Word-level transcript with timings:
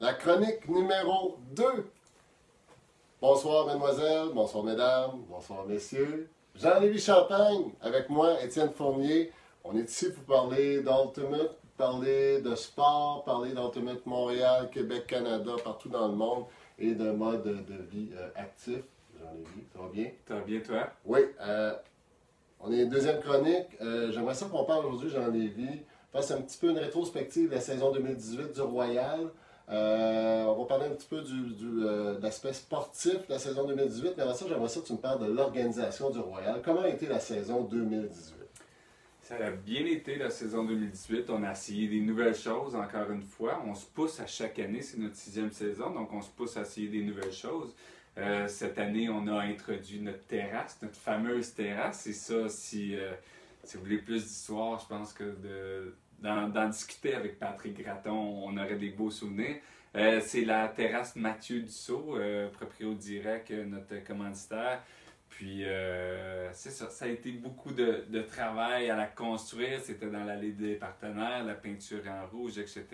la 0.00 0.14
chronique 0.14 0.68
numéro 0.68 1.38
2. 1.56 1.64
Bonsoir, 3.20 3.66
mesdemoiselles, 3.66 4.28
bonsoir, 4.32 4.62
mesdames, 4.62 5.24
bonsoir, 5.28 5.66
messieurs. 5.66 6.30
Jean-Lévis 6.54 7.00
Champagne, 7.00 7.72
avec 7.80 8.08
moi, 8.08 8.40
Étienne 8.42 8.70
Fournier. 8.70 9.32
On 9.64 9.76
est 9.76 9.90
ici 9.90 10.12
pour 10.12 10.22
parler 10.22 10.82
d'Ultimate, 10.82 11.58
parler 11.76 12.40
de 12.42 12.54
sport, 12.54 13.24
parler 13.24 13.52
d'Ultimate 13.52 14.06
Montréal, 14.06 14.70
Québec, 14.70 15.08
Canada, 15.08 15.52
partout 15.64 15.88
dans 15.88 16.06
le 16.06 16.14
monde 16.14 16.44
et 16.78 16.94
de 16.94 17.10
mode 17.10 17.42
de 17.42 17.82
vie 17.90 18.10
euh, 18.16 18.28
actif. 18.36 18.80
Jean-Lévis, 19.18 19.66
ça 19.72 19.80
va 19.80 19.88
bien? 19.88 20.10
Ça 20.28 20.34
va 20.34 20.40
bien, 20.42 20.60
toi? 20.60 20.88
Oui. 21.04 21.20
Euh, 21.40 21.74
on 22.60 22.72
est 22.72 22.86
deuxième 22.86 23.20
chronique. 23.20 23.66
Euh, 23.80 24.12
j'aimerais 24.12 24.34
ça 24.34 24.46
qu'on 24.46 24.64
parle 24.64 24.86
aujourd'hui, 24.86 25.10
Jean-Lévis, 25.10 25.80
fasse 26.12 26.30
un 26.30 26.40
petit 26.40 26.58
peu 26.58 26.70
une 26.70 26.78
rétrospective 26.78 27.50
de 27.50 27.56
la 27.56 27.60
saison 27.60 27.90
2018 27.90 28.52
du 28.52 28.60
Royal. 28.60 29.30
Euh, 29.70 30.44
on 30.44 30.62
va 30.62 30.64
parler 30.66 30.86
un 30.86 30.94
petit 30.94 31.08
peu 31.08 31.20
du, 31.20 31.54
de 31.54 32.18
l'aspect 32.22 32.54
sportif 32.54 33.26
de 33.26 33.32
la 33.32 33.38
saison 33.38 33.66
2018, 33.66 34.14
mais 34.16 34.22
avant 34.22 34.32
ça, 34.32 34.46
j'aimerais 34.48 34.68
ça 34.68 34.80
que 34.80 34.86
tu 34.86 34.94
me 34.94 34.98
parles 34.98 35.26
de 35.26 35.30
l'organisation 35.30 36.10
du 36.10 36.18
Royal. 36.18 36.62
Comment 36.64 36.80
a 36.80 36.88
été 36.88 37.06
la 37.06 37.20
saison 37.20 37.64
2018? 37.64 38.34
Ça 39.20 39.34
a 39.34 39.50
bien 39.50 39.84
été 39.84 40.16
la 40.16 40.30
saison 40.30 40.64
2018. 40.64 41.28
On 41.28 41.42
a 41.42 41.52
essayé 41.52 41.86
des 41.86 42.00
nouvelles 42.00 42.34
choses, 42.34 42.74
encore 42.74 43.10
une 43.10 43.22
fois. 43.22 43.62
On 43.66 43.74
se 43.74 43.84
pousse 43.84 44.20
à 44.20 44.26
chaque 44.26 44.58
année, 44.58 44.80
c'est 44.80 44.96
notre 44.96 45.16
sixième 45.16 45.52
saison, 45.52 45.90
donc 45.90 46.10
on 46.14 46.22
se 46.22 46.30
pousse 46.30 46.56
à 46.56 46.62
essayer 46.62 46.88
des 46.88 47.02
nouvelles 47.02 47.32
choses. 47.32 47.74
Euh, 48.16 48.48
cette 48.48 48.78
année, 48.78 49.10
on 49.10 49.26
a 49.26 49.42
introduit 49.42 50.00
notre 50.00 50.26
terrasse, 50.26 50.78
notre 50.80 50.96
fameuse 50.96 51.52
terrasse. 51.52 52.06
Et 52.06 52.14
ça, 52.14 52.48
si, 52.48 52.96
euh, 52.96 53.12
si 53.64 53.76
vous 53.76 53.84
voulez 53.84 53.98
plus 53.98 54.24
d'histoire, 54.24 54.80
je 54.80 54.86
pense 54.86 55.12
que 55.12 55.24
d'en 56.20 56.68
discuter 56.68 57.14
avec 57.14 57.38
Patrick 57.38 57.80
Gratton, 57.80 58.44
on 58.44 58.56
aurait 58.56 58.76
des 58.76 58.90
beaux 58.90 59.10
souvenirs. 59.10 59.56
Euh, 59.96 60.20
c'est 60.22 60.44
la 60.44 60.68
terrasse 60.68 61.16
Mathieu 61.16 61.60
Dussault, 61.60 62.18
proprio 62.52 62.94
direct, 62.94 63.50
notre 63.50 64.04
commanditaire. 64.04 64.82
Puis, 65.30 65.64
c'est 66.52 66.70
ça, 66.70 66.90
ça 66.90 67.04
a 67.04 67.08
été 67.08 67.30
beaucoup 67.32 67.72
de, 67.72 68.22
travail 68.22 68.90
à 68.90 68.96
la 68.96 69.06
construire. 69.06 69.80
C'était 69.80 70.10
dans 70.10 70.24
l'allée 70.24 70.52
des 70.52 70.74
partenaires, 70.74 71.44
la 71.44 71.54
peinture 71.54 72.02
en 72.08 72.26
rouge, 72.26 72.58
etc. 72.58 72.86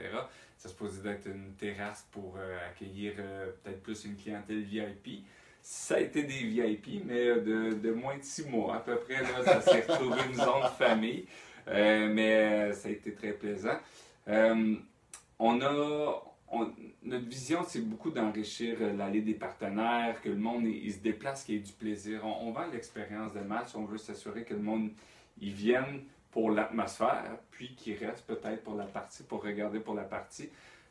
Ça 0.64 0.70
se 0.70 0.74
posait 0.74 1.02
d'être 1.02 1.26
une 1.26 1.52
terrasse 1.56 2.06
pour 2.10 2.36
euh, 2.38 2.58
accueillir 2.70 3.12
euh, 3.18 3.50
peut-être 3.62 3.82
plus 3.82 4.04
une 4.06 4.16
clientèle 4.16 4.62
VIP. 4.62 5.26
Ça 5.60 5.96
a 5.96 6.00
été 6.00 6.22
des 6.22 6.32
VIP, 6.32 7.04
mais 7.04 7.28
euh, 7.28 7.74
de, 7.74 7.90
moins 7.92 8.16
de 8.16 8.22
six 8.22 8.46
mois 8.48 8.76
à 8.76 8.80
peu 8.80 8.96
près. 8.96 9.22
Ça 9.44 9.60
s'est 9.60 9.84
retrouvé 9.86 10.20
une 10.26 10.34
zone 10.34 10.62
de 10.62 10.68
famille. 10.78 11.26
Mais 11.66 12.72
ça 12.72 12.88
a 12.88 12.90
été 12.90 13.12
très 13.12 13.32
plaisant. 13.32 13.78
on 14.26 15.60
a, 15.60 16.22
notre 17.02 17.26
vision, 17.26 17.64
c'est 17.66 17.80
beaucoup 17.80 18.10
d'enrichir 18.10 18.76
l'allée 18.96 19.20
des 19.20 19.34
partenaires, 19.34 20.20
que 20.22 20.28
le 20.28 20.36
monde 20.36 20.66
il, 20.66 20.92
se 20.92 20.98
déplace, 20.98 21.44
qu'il 21.44 21.56
y 21.56 21.58
ait 21.58 21.60
du 21.60 21.72
plaisir. 21.72 22.24
On, 22.24 22.50
vend 22.52 22.66
l'expérience 22.72 23.32
de 23.32 23.40
match, 23.40 23.68
on 23.74 23.84
veut 23.84 23.98
s'assurer 23.98 24.44
que 24.44 24.54
le 24.54 24.60
monde 24.60 24.90
il 25.40 25.52
vienne 25.52 26.02
pour 26.30 26.50
l'atmosphère, 26.50 27.38
puis 27.50 27.74
qui 27.74 27.94
reste 27.94 28.26
peut-être 28.26 28.62
pour 28.62 28.74
la 28.74 28.86
partie, 28.86 29.22
pour 29.22 29.42
regarder 29.42 29.80
pour 29.80 29.94
la 29.94 30.04
partie. 30.04 30.48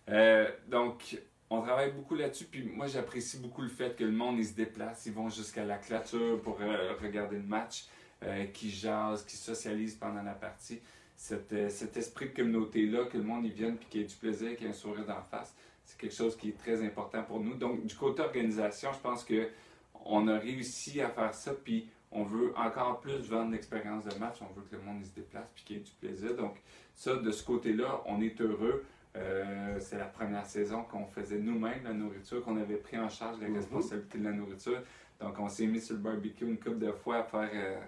Euh, 0.10 0.50
donc, 0.68 1.18
on 1.50 1.62
travaille 1.62 1.92
beaucoup 1.92 2.16
là-dessus, 2.16 2.46
puis 2.46 2.64
moi 2.64 2.88
j'apprécie 2.88 3.38
beaucoup 3.38 3.62
le 3.62 3.70
fait 3.70 3.96
que 3.96 4.04
le 4.04 4.12
monde 4.12 4.42
se 4.42 4.54
déplace, 4.54 5.06
ils 5.06 5.14
vont 5.14 5.30
jusqu'à 5.30 5.66
la 5.66 5.78
clôture 5.78 6.42
pour 6.42 6.60
euh, 6.62 6.94
regarder 7.02 7.38
le 7.38 7.44
match, 7.44 7.86
euh, 8.24 8.46
qui 8.48 8.70
jasent, 8.70 9.24
qui 9.26 9.38
socialisent 9.38 9.96
pendant 9.96 10.24
la 10.24 10.34
partie. 10.34 10.80
Cet, 11.16 11.54
cet 11.70 11.96
esprit 11.96 12.30
de 12.30 12.36
communauté-là, 12.36 13.06
que 13.06 13.18
le 13.18 13.24
monde 13.24 13.46
y 13.46 13.52
vienne, 13.52 13.78
puis 13.78 13.88
qu'il 13.88 14.02
y 14.02 14.04
ait 14.04 14.08
du 14.08 14.16
plaisir, 14.16 14.56
qu'il 14.56 14.66
y 14.66 14.70
ait 14.70 14.72
un 14.72 14.74
sourire 14.74 15.06
d'en 15.06 15.22
face, 15.22 15.56
c'est 15.86 15.98
quelque 15.98 16.16
chose 16.16 16.36
qui 16.36 16.50
est 16.50 16.58
très 16.58 16.84
important 16.84 17.24
pour 17.24 17.40
nous. 17.40 17.56
Donc, 17.56 17.86
du 17.86 17.96
côté 17.96 18.22
organisation, 18.22 18.92
je 18.92 19.00
pense 19.00 19.24
que 19.24 19.50
on 20.06 20.28
a 20.28 20.38
réussi 20.38 21.02
à 21.02 21.10
faire 21.10 21.34
ça, 21.34 21.54
puis 21.54 21.88
on 22.12 22.24
veut 22.24 22.54
encore 22.58 23.00
plus 23.00 23.28
vendre 23.30 23.52
l'expérience 23.52 24.06
de 24.06 24.16
match, 24.20 24.38
on 24.42 24.54
veut 24.54 24.66
que 24.70 24.76
le 24.76 24.82
monde 24.82 25.04
se 25.04 25.14
déplace 25.14 25.48
et 25.58 25.62
qu'il 25.64 25.78
y 25.78 25.80
ait 25.80 25.84
du 25.84 25.92
plaisir. 25.92 26.36
Donc, 26.36 26.62
ça, 26.94 27.16
de 27.16 27.32
ce 27.32 27.44
côté-là, 27.44 28.02
on 28.06 28.22
est 28.22 28.40
heureux. 28.40 28.86
Euh, 29.16 29.78
c'est 29.80 29.98
la 29.98 30.06
première 30.06 30.46
saison 30.46 30.84
qu'on 30.84 31.06
faisait 31.06 31.38
nous-mêmes 31.38 31.84
la 31.84 31.94
nourriture, 31.94 32.44
qu'on 32.44 32.58
avait 32.58 32.78
pris 32.78 32.98
en 32.98 33.10
charge 33.10 33.40
la 33.40 33.48
mhm. 33.48 33.58
responsabilité 33.58 34.18
de 34.18 34.24
la 34.24 34.32
nourriture. 34.32 34.82
Donc, 35.20 35.40
on 35.40 35.48
s'est 35.48 35.68
mis 35.68 35.80
sur 35.80 35.96
le 35.96 36.02
barbecue 36.02 36.46
une 36.46 36.58
couple 36.58 36.80
de 36.80 36.92
fois 36.92 37.18
à 37.18 37.24
faire, 37.24 37.50
euh, 37.54 37.80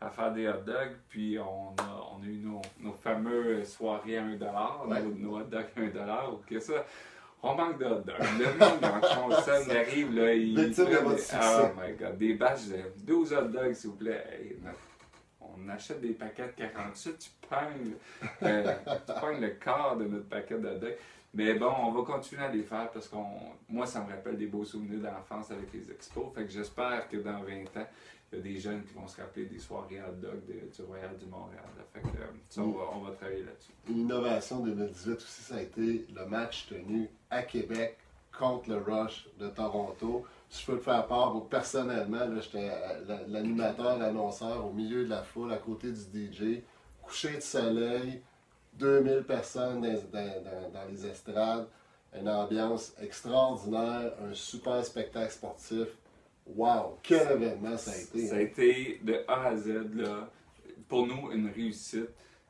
à 0.00 0.10
faire 0.10 0.32
des 0.32 0.48
hot 0.48 0.62
dogs. 0.66 0.96
Puis, 1.08 1.38
on 1.38 1.74
a, 1.80 2.10
on 2.12 2.22
a 2.22 2.26
eu 2.26 2.38
nos, 2.38 2.62
nos 2.80 2.92
fameuses 2.92 3.68
soirées 3.68 4.18
à 4.18 4.24
1$, 4.24 4.38
nos, 4.38 5.14
nos 5.14 5.38
hot 5.38 5.44
dogs 5.44 5.66
à 5.76 5.80
1$. 5.80 6.30
Ok, 6.32 6.60
ça 6.60 6.84
on 7.42 7.54
manque 7.54 7.78
de 7.78 7.84
hot 7.84 8.00
dogs. 8.00 8.16
Le 8.38 8.58
monde, 8.58 8.80
quand 8.80 9.28
on 9.28 9.70
arrive, 9.70 10.14
là, 10.14 10.34
il. 10.34 10.74
Oh 10.78 11.80
my 11.80 11.92
god, 11.96 12.18
des 12.18 12.34
batchs 12.34 12.66
de 12.66 13.04
12 13.04 13.32
hot 13.32 13.42
dogs, 13.48 13.74
s'il 13.74 13.90
vous 13.90 13.96
plaît. 13.96 14.56
on 15.40 15.68
achète 15.68 16.00
des 16.00 16.12
paquets 16.12 16.46
de 16.46 16.52
48, 16.52 17.18
tu 17.18 17.30
pognes, 17.48 17.94
euh, 18.42 18.74
tu 18.86 19.40
le 19.40 19.48
quart 19.50 19.96
de 19.96 20.04
notre 20.04 20.28
paquet 20.28 20.58
de 20.58 20.68
hot 20.68 20.78
dogs. 20.78 20.96
Mais 21.34 21.54
bon, 21.54 21.70
on 21.78 21.92
va 21.92 22.02
continuer 22.02 22.42
à 22.42 22.48
les 22.48 22.62
faire 22.62 22.90
parce 22.90 23.08
que 23.08 23.16
moi, 23.68 23.84
ça 23.84 24.00
me 24.00 24.10
rappelle 24.10 24.38
des 24.38 24.46
beaux 24.46 24.64
souvenirs 24.64 25.00
d'enfance 25.00 25.50
avec 25.50 25.70
les 25.72 25.90
expos. 25.90 26.32
Fait 26.34 26.44
que 26.44 26.50
j'espère 26.50 27.08
que 27.08 27.18
dans 27.18 27.42
20 27.42 27.76
ans, 27.76 27.86
il 28.32 28.38
y 28.38 28.40
a 28.40 28.44
des 28.44 28.58
jeunes 28.58 28.84
qui 28.84 28.92
vont 28.94 29.06
se 29.06 29.20
rappeler 29.20 29.46
des 29.46 29.58
soirées 29.58 30.00
hot 30.00 30.14
dog 30.20 30.40
du 30.46 30.82
Royal 30.82 31.16
du 31.16 31.26
Montréal. 31.26 31.62
Que, 31.94 32.00
ça, 32.48 32.60
on, 32.62 33.00
va, 33.00 33.12
travailler 33.12 33.44
là-dessus. 33.44 33.72
Une 33.88 34.00
innovation 34.00 34.60
2018 34.60 35.14
aussi, 35.14 35.42
ça 35.42 35.56
a 35.56 35.62
été 35.62 36.06
le 36.14 36.26
match 36.26 36.68
tenu 36.68 37.08
à 37.30 37.42
Québec 37.42 37.96
contre 38.38 38.68
le 38.68 38.78
Rush 38.78 39.28
de 39.38 39.48
Toronto. 39.48 40.24
Si 40.50 40.62
je 40.62 40.72
peux 40.72 40.78
te 40.78 40.84
faire 40.84 41.06
part, 41.06 41.42
personnellement, 41.48 42.28
j'étais 42.40 42.70
euh, 42.70 43.24
l'animateur, 43.28 43.98
l'annonceur 43.98 44.66
au 44.66 44.72
milieu 44.72 45.04
de 45.04 45.10
la 45.10 45.22
foule, 45.22 45.52
à 45.52 45.56
côté 45.56 45.88
du 45.90 46.30
DJ, 46.30 46.62
coucher 47.02 47.36
de 47.36 47.40
soleil, 47.40 48.22
2000 48.74 49.24
personnes 49.24 49.80
dans, 49.80 50.90
les 50.90 51.06
estrades, 51.06 51.66
une 52.18 52.28
ambiance 52.28 52.92
extraordinaire, 53.00 54.12
un 54.22 54.34
super 54.34 54.84
spectacle 54.84 55.32
sportif. 55.32 55.88
Wow! 56.46 56.98
Quel 57.02 57.32
événement 57.32 57.76
ça 57.76 57.90
a 57.90 57.96
été! 57.96 58.26
Ça 58.26 58.36
a 58.36 58.38
hein. 58.38 58.40
été 58.42 59.00
de 59.02 59.24
A 59.26 59.46
à 59.48 59.56
Z, 59.56 59.94
là, 59.94 60.30
pour 60.88 61.06
nous, 61.06 61.32
une 61.32 61.50
réussite. 61.50 62.08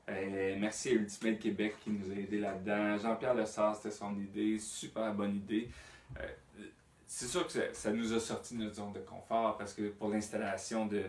Euh, 0.08 0.56
merci 0.58 0.90
à 0.90 0.92
Ultimate 0.92 1.38
Québec 1.38 1.74
qui 1.82 1.90
nous 1.90 2.10
a 2.12 2.14
aidés 2.14 2.38
là-dedans. 2.38 2.96
Jean-Pierre 2.98 3.34
Lessard, 3.34 3.74
c'était 3.74 3.90
son 3.90 4.14
idée, 4.16 4.58
super 4.58 5.12
bonne 5.14 5.36
idée. 5.36 5.68
Euh, 6.20 6.26
c'est 7.06 7.26
sûr 7.26 7.46
que 7.46 7.52
ça, 7.72 7.92
nous 7.92 8.12
a 8.12 8.20
sorti 8.20 8.56
de 8.56 8.64
notre 8.64 8.76
zone 8.76 8.92
de 8.92 9.00
confort 9.00 9.56
parce 9.56 9.72
que 9.72 9.88
pour 9.88 10.10
l'installation 10.10 10.86
de, 10.86 11.04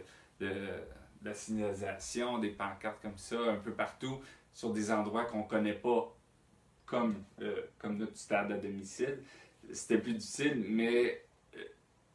la 1.24 1.34
signalisation, 1.34 2.38
des 2.38 2.50
pancartes 2.50 3.02
comme 3.02 3.18
ça, 3.18 3.38
un 3.38 3.58
peu 3.58 3.72
partout, 3.72 4.20
sur 4.54 4.72
des 4.72 4.92
endroits 4.92 5.26
qu'on 5.26 5.44
ne 5.44 5.48
connaît 5.48 5.74
pas, 5.74 6.16
euh, 6.94 7.62
comme 7.78 7.98
notre 7.98 8.16
stade 8.18 8.52
à 8.52 8.58
domicile, 8.58 9.20
c'était 9.74 9.98
plus 9.98 10.14
difficile, 10.14 10.66
mais 10.70 11.27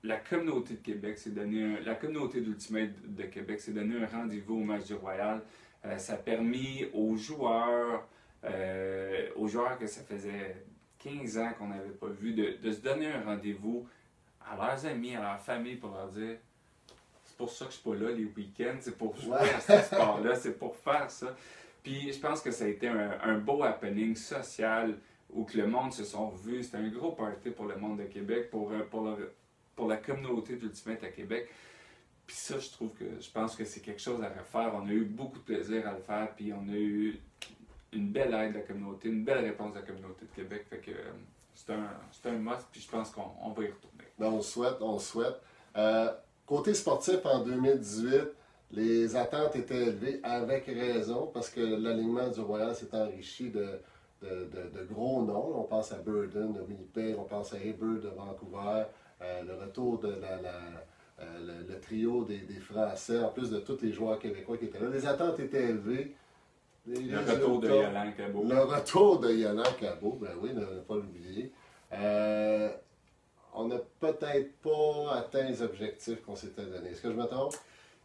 la 0.05 0.17
communauté 0.17 0.75
de 0.75 0.81
Québec 0.81 1.19
s'est 1.19 1.31
donné 1.31 1.81
la 1.81 1.95
communauté 1.95 2.41
d'Ultimate 2.41 2.91
de 3.05 3.23
Québec 3.25 3.61
s'est 3.61 3.73
donné 3.73 4.03
un 4.03 4.07
rendez-vous 4.07 4.57
au 4.57 4.65
match 4.65 4.87
du 4.87 4.95
Royal. 4.95 5.43
Euh, 5.85 5.99
ça 5.99 6.15
a 6.15 6.17
permis 6.17 6.87
aux 6.93 7.17
joueurs, 7.17 8.07
euh, 8.45 9.29
aux 9.37 9.49
joueurs 9.49 9.79
que 9.79 9.87
ça 9.87 10.03
faisait 10.03 10.65
15 10.99 11.39
ans 11.39 11.53
qu'on 11.59 11.69
n'avait 11.69 11.91
pas 11.91 12.09
vu, 12.09 12.33
de, 12.35 12.71
se 12.71 12.81
donner 12.81 13.09
un 13.09 13.23
rendez-vous 13.23 13.87
à 14.41 14.57
leurs 14.57 14.87
amis, 14.87 15.15
à 15.15 15.23
leur 15.23 15.41
famille 15.41 15.77
pour 15.77 15.91
leur 15.91 16.09
dire 16.09 16.37
c'est 17.25 17.37
pour 17.37 17.51
ça 17.51 17.65
que 17.65 17.71
je 17.71 17.77
suis 17.77 17.89
pas 17.89 17.97
là 17.97 18.11
les 18.11 18.25
week-ends, 18.25 18.77
c'est 18.81 18.97
pour 18.97 19.17
jouer 19.17 19.39
à 19.39 19.61
ce 19.61 19.79
sport-là, 19.87 20.35
c'est 20.35 20.59
pour 20.59 20.77
faire 20.77 21.11
ça. 21.11 21.35
Puis 21.83 22.13
je 22.13 22.21
pense 22.21 22.41
que 22.41 22.51
ça 22.51 22.65
a 22.65 22.69
été 22.69 22.87
un, 22.89 23.39
beau 23.39 23.63
happening 23.65 24.15
social 24.15 24.97
où 25.31 25.45
que 25.45 25.57
le 25.57 25.67
monde 25.67 25.93
se 25.93 26.05
sont 26.05 26.29
vus. 26.29 26.63
C'était 26.63 26.77
un 26.77 26.89
gros 26.89 27.13
party 27.13 27.51
pour 27.51 27.67
le 27.67 27.77
monde 27.77 27.99
de 27.99 28.05
Québec, 28.05 28.51
pour, 28.51 28.71
euh, 28.71 28.83
pour, 28.89 29.17
pour 29.83 29.91
la 29.91 29.97
communauté 29.97 30.55
d'Ultimate 30.55 31.03
à 31.03 31.09
Québec. 31.09 31.49
Puis 32.25 32.37
ça, 32.37 32.57
je 32.57 32.71
trouve 32.71 32.91
que 32.91 33.21
je 33.21 33.29
pense 33.33 33.57
que 33.57 33.65
c'est 33.65 33.81
quelque 33.81 34.01
chose 34.01 34.23
à 34.23 34.29
refaire. 34.29 34.73
On 34.77 34.87
a 34.87 34.93
eu 34.93 35.05
beaucoup 35.05 35.41
de 35.41 35.43
plaisir 35.43 35.89
à 35.89 35.95
le 35.95 35.99
faire, 35.99 36.33
puis 36.37 36.53
on 36.53 36.73
a 36.73 36.77
eu 36.77 37.19
une 37.93 38.13
belle 38.13 38.33
aide 38.33 38.53
de 38.53 38.59
la 38.59 38.65
communauté, 38.65 39.09
une 39.09 39.25
belle 39.25 39.45
réponse 39.45 39.73
de 39.73 39.81
la 39.81 39.85
communauté 39.85 40.25
de 40.25 40.37
Québec. 40.41 40.67
Fait 40.71 40.79
que 40.79 40.93
euh, 40.93 41.11
c'est 41.53 41.73
un, 41.73 42.31
un 42.31 42.39
must, 42.39 42.69
puis 42.71 42.81
je 42.81 42.89
pense 42.89 43.11
qu'on 43.11 43.51
va 43.51 43.65
y 43.65 43.73
retourner. 43.73 44.05
Ben, 44.21 44.27
on 44.29 44.41
souhaite, 44.41 44.77
on 44.81 45.01
souhaite. 45.01 45.35
Euh, 45.77 46.13
côté 46.47 46.75
sportif, 46.75 47.27
en 47.27 47.43
2018, 47.43 48.29
les 48.71 49.17
attentes 49.17 49.57
étaient 49.57 49.83
élevées 49.83 50.21
avec 50.23 50.67
raison, 50.67 51.29
parce 51.35 51.51
que 51.51 51.61
l'alignement 51.61 52.29
du 52.29 52.39
Royal 52.39 52.73
s'est 52.77 52.95
enrichi 52.95 53.51
de, 53.51 53.81
de, 54.23 54.85
gros 54.89 55.23
noms. 55.23 55.61
On 55.61 55.65
pense 55.65 55.93
à 55.93 55.97
Burden 55.97 56.53
de 56.53 56.61
Winnipeg, 56.61 57.17
on 57.19 57.25
pense 57.25 57.53
à 57.53 57.57
Eber 57.59 58.01
de 58.01 58.09
Vancouver, 58.09 58.85
euh, 59.23 59.43
le 59.43 59.55
retour 59.55 59.99
de 59.99 60.09
la 60.09 60.39
euh, 61.21 61.65
le, 61.69 61.81
trio 61.81 62.25
des, 62.25 62.41
Français, 62.61 63.21
en 63.21 63.29
plus 63.29 63.51
de 63.51 63.61
tous 63.61 63.81
les 63.83 63.93
joueurs 63.93 64.19
québécois 64.19 64.57
qui 64.57 64.65
étaient 64.65 64.81
là. 64.81 64.89
Les 64.89 65.07
attentes 65.07 65.39
étaient 65.39 65.65
élevées. 65.65 66.15
le 66.87 67.19
retour 67.19 67.61
de 67.61 67.69
Yolan 67.69 68.13
Cabot. 68.17 68.45
Le 68.49 68.61
retour 68.61 69.21
de 69.21 69.33
Yolan 69.33 69.73
Cabot, 69.79 70.19
ben 70.21 70.33
oui, 70.41 70.53
ne 70.53 70.65
pas 70.81 70.97
l'oublier. 70.97 71.53
peut-être 74.01 74.53
pas 74.63 75.15
atteint 75.15 75.45
les 75.45 75.63
objectifs 75.63 76.23
qu'on 76.23 76.35
s'était 76.35 76.65
donnés. 76.65 76.91
Est-ce 76.91 77.03
que 77.03 77.11
je 77.11 77.17
me 77.17 77.27
trompe? 77.27 77.55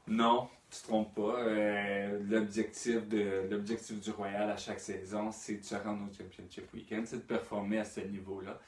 Non, 0.07 0.47
tu 0.71 0.79
te 0.81 0.87
trompes 0.87 1.15
pas. 1.15 1.39
Euh, 1.39 2.19
l'objectif 2.29 3.07
de 3.07 3.47
l'objectif 3.49 3.99
du 3.99 4.11
Royal 4.11 4.49
à 4.49 4.57
chaque 4.57 4.79
saison, 4.79 5.31
c'est 5.31 5.55
de 5.55 5.63
se 5.63 5.75
rendre 5.75 6.03
au 6.03 6.13
Championship 6.13 6.73
Weekend, 6.73 7.05
c'est 7.05 7.17
de 7.17 7.21
performer 7.21 7.79
à 7.79 7.85
ce 7.85 8.01
niveau-là. 8.01 8.59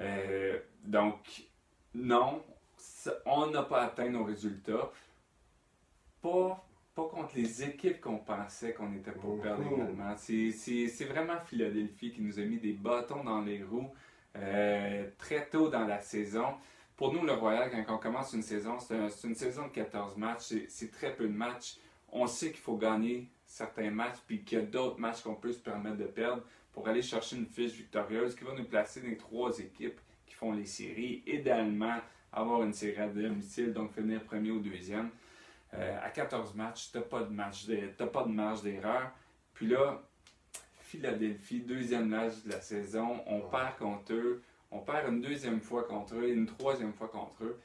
Euh, 0.00 0.58
donc, 0.84 1.44
non, 1.94 2.42
on 3.26 3.46
n'a 3.48 3.62
pas 3.62 3.82
atteint 3.82 4.08
nos 4.08 4.24
résultats. 4.24 4.90
Pas, 6.20 6.64
pas 6.94 7.08
contre 7.08 7.36
les 7.36 7.64
équipes 7.64 8.00
qu'on 8.00 8.18
pensait 8.18 8.72
qu'on 8.72 8.92
était 8.94 9.12
pour 9.12 9.40
perdre 9.40 9.64
également. 9.72 10.14
C'est 10.16 11.04
vraiment 11.04 11.40
Philadelphie 11.46 12.12
qui 12.12 12.22
nous 12.22 12.38
a 12.38 12.42
mis 12.42 12.58
des 12.58 12.72
bâtons 12.72 13.24
dans 13.24 13.40
les 13.40 13.62
roues 13.62 13.90
euh, 14.36 15.08
très 15.18 15.46
tôt 15.48 15.68
dans 15.68 15.86
la 15.86 16.00
saison. 16.00 16.54
Pour 16.96 17.12
nous, 17.12 17.24
le 17.24 17.32
Royal, 17.32 17.70
quand 17.70 17.96
on 17.96 17.98
commence 17.98 18.32
une 18.32 18.42
saison, 18.42 18.78
c'est 18.78 19.26
une 19.26 19.34
saison 19.34 19.66
de 19.66 19.72
14 19.72 20.16
matchs, 20.16 20.54
c'est 20.68 20.90
très 20.90 21.14
peu 21.14 21.26
de 21.26 21.32
matchs. 21.32 21.76
On 22.10 22.26
sait 22.26 22.50
qu'il 22.50 22.60
faut 22.60 22.76
gagner 22.76 23.28
certains 23.44 23.90
matchs, 23.90 24.18
puis 24.26 24.44
qu'il 24.44 24.58
y 24.58 24.62
a 24.62 24.64
d'autres 24.64 25.00
matchs 25.00 25.22
qu'on 25.22 25.34
peut 25.34 25.52
se 25.52 25.58
permettre 25.58 25.96
de 25.96 26.04
perdre 26.04 26.42
pour 26.72 26.88
aller 26.88 27.02
chercher 27.02 27.36
une 27.36 27.46
fiche 27.46 27.72
victorieuse 27.72 28.34
qui 28.34 28.44
va 28.44 28.54
nous 28.54 28.64
placer 28.64 29.00
dans 29.00 29.08
les 29.08 29.16
trois 29.16 29.58
équipes 29.58 29.98
qui 29.98 30.11
font 30.42 30.52
les 30.52 30.66
séries. 30.66 31.22
Idéalement, 31.26 31.98
avoir 32.32 32.62
une 32.64 32.72
série 32.72 33.00
à 33.00 33.06
domicile, 33.06 33.72
donc 33.72 33.92
finir 33.92 34.24
premier 34.24 34.50
ou 34.50 34.58
deuxième. 34.58 35.10
Euh, 35.74 35.98
à 36.02 36.10
14 36.10 36.54
matchs, 36.54 36.90
tu 36.90 36.98
n'as 36.98 37.04
pas 37.04 37.22
de 37.22 38.28
marge 38.28 38.62
d'erreur. 38.62 39.12
Puis 39.54 39.68
là, 39.68 40.02
Philadelphie, 40.80 41.60
deuxième 41.60 42.08
match 42.08 42.42
de 42.44 42.50
la 42.50 42.60
saison, 42.60 43.22
on 43.26 43.40
perd 43.40 43.76
contre 43.78 44.12
eux. 44.12 44.42
On 44.70 44.80
perd 44.80 45.12
une 45.12 45.20
deuxième 45.20 45.60
fois 45.60 45.84
contre 45.84 46.16
eux 46.16 46.28
une 46.28 46.46
troisième 46.46 46.92
fois 46.92 47.08
contre 47.08 47.44
eux. 47.44 47.60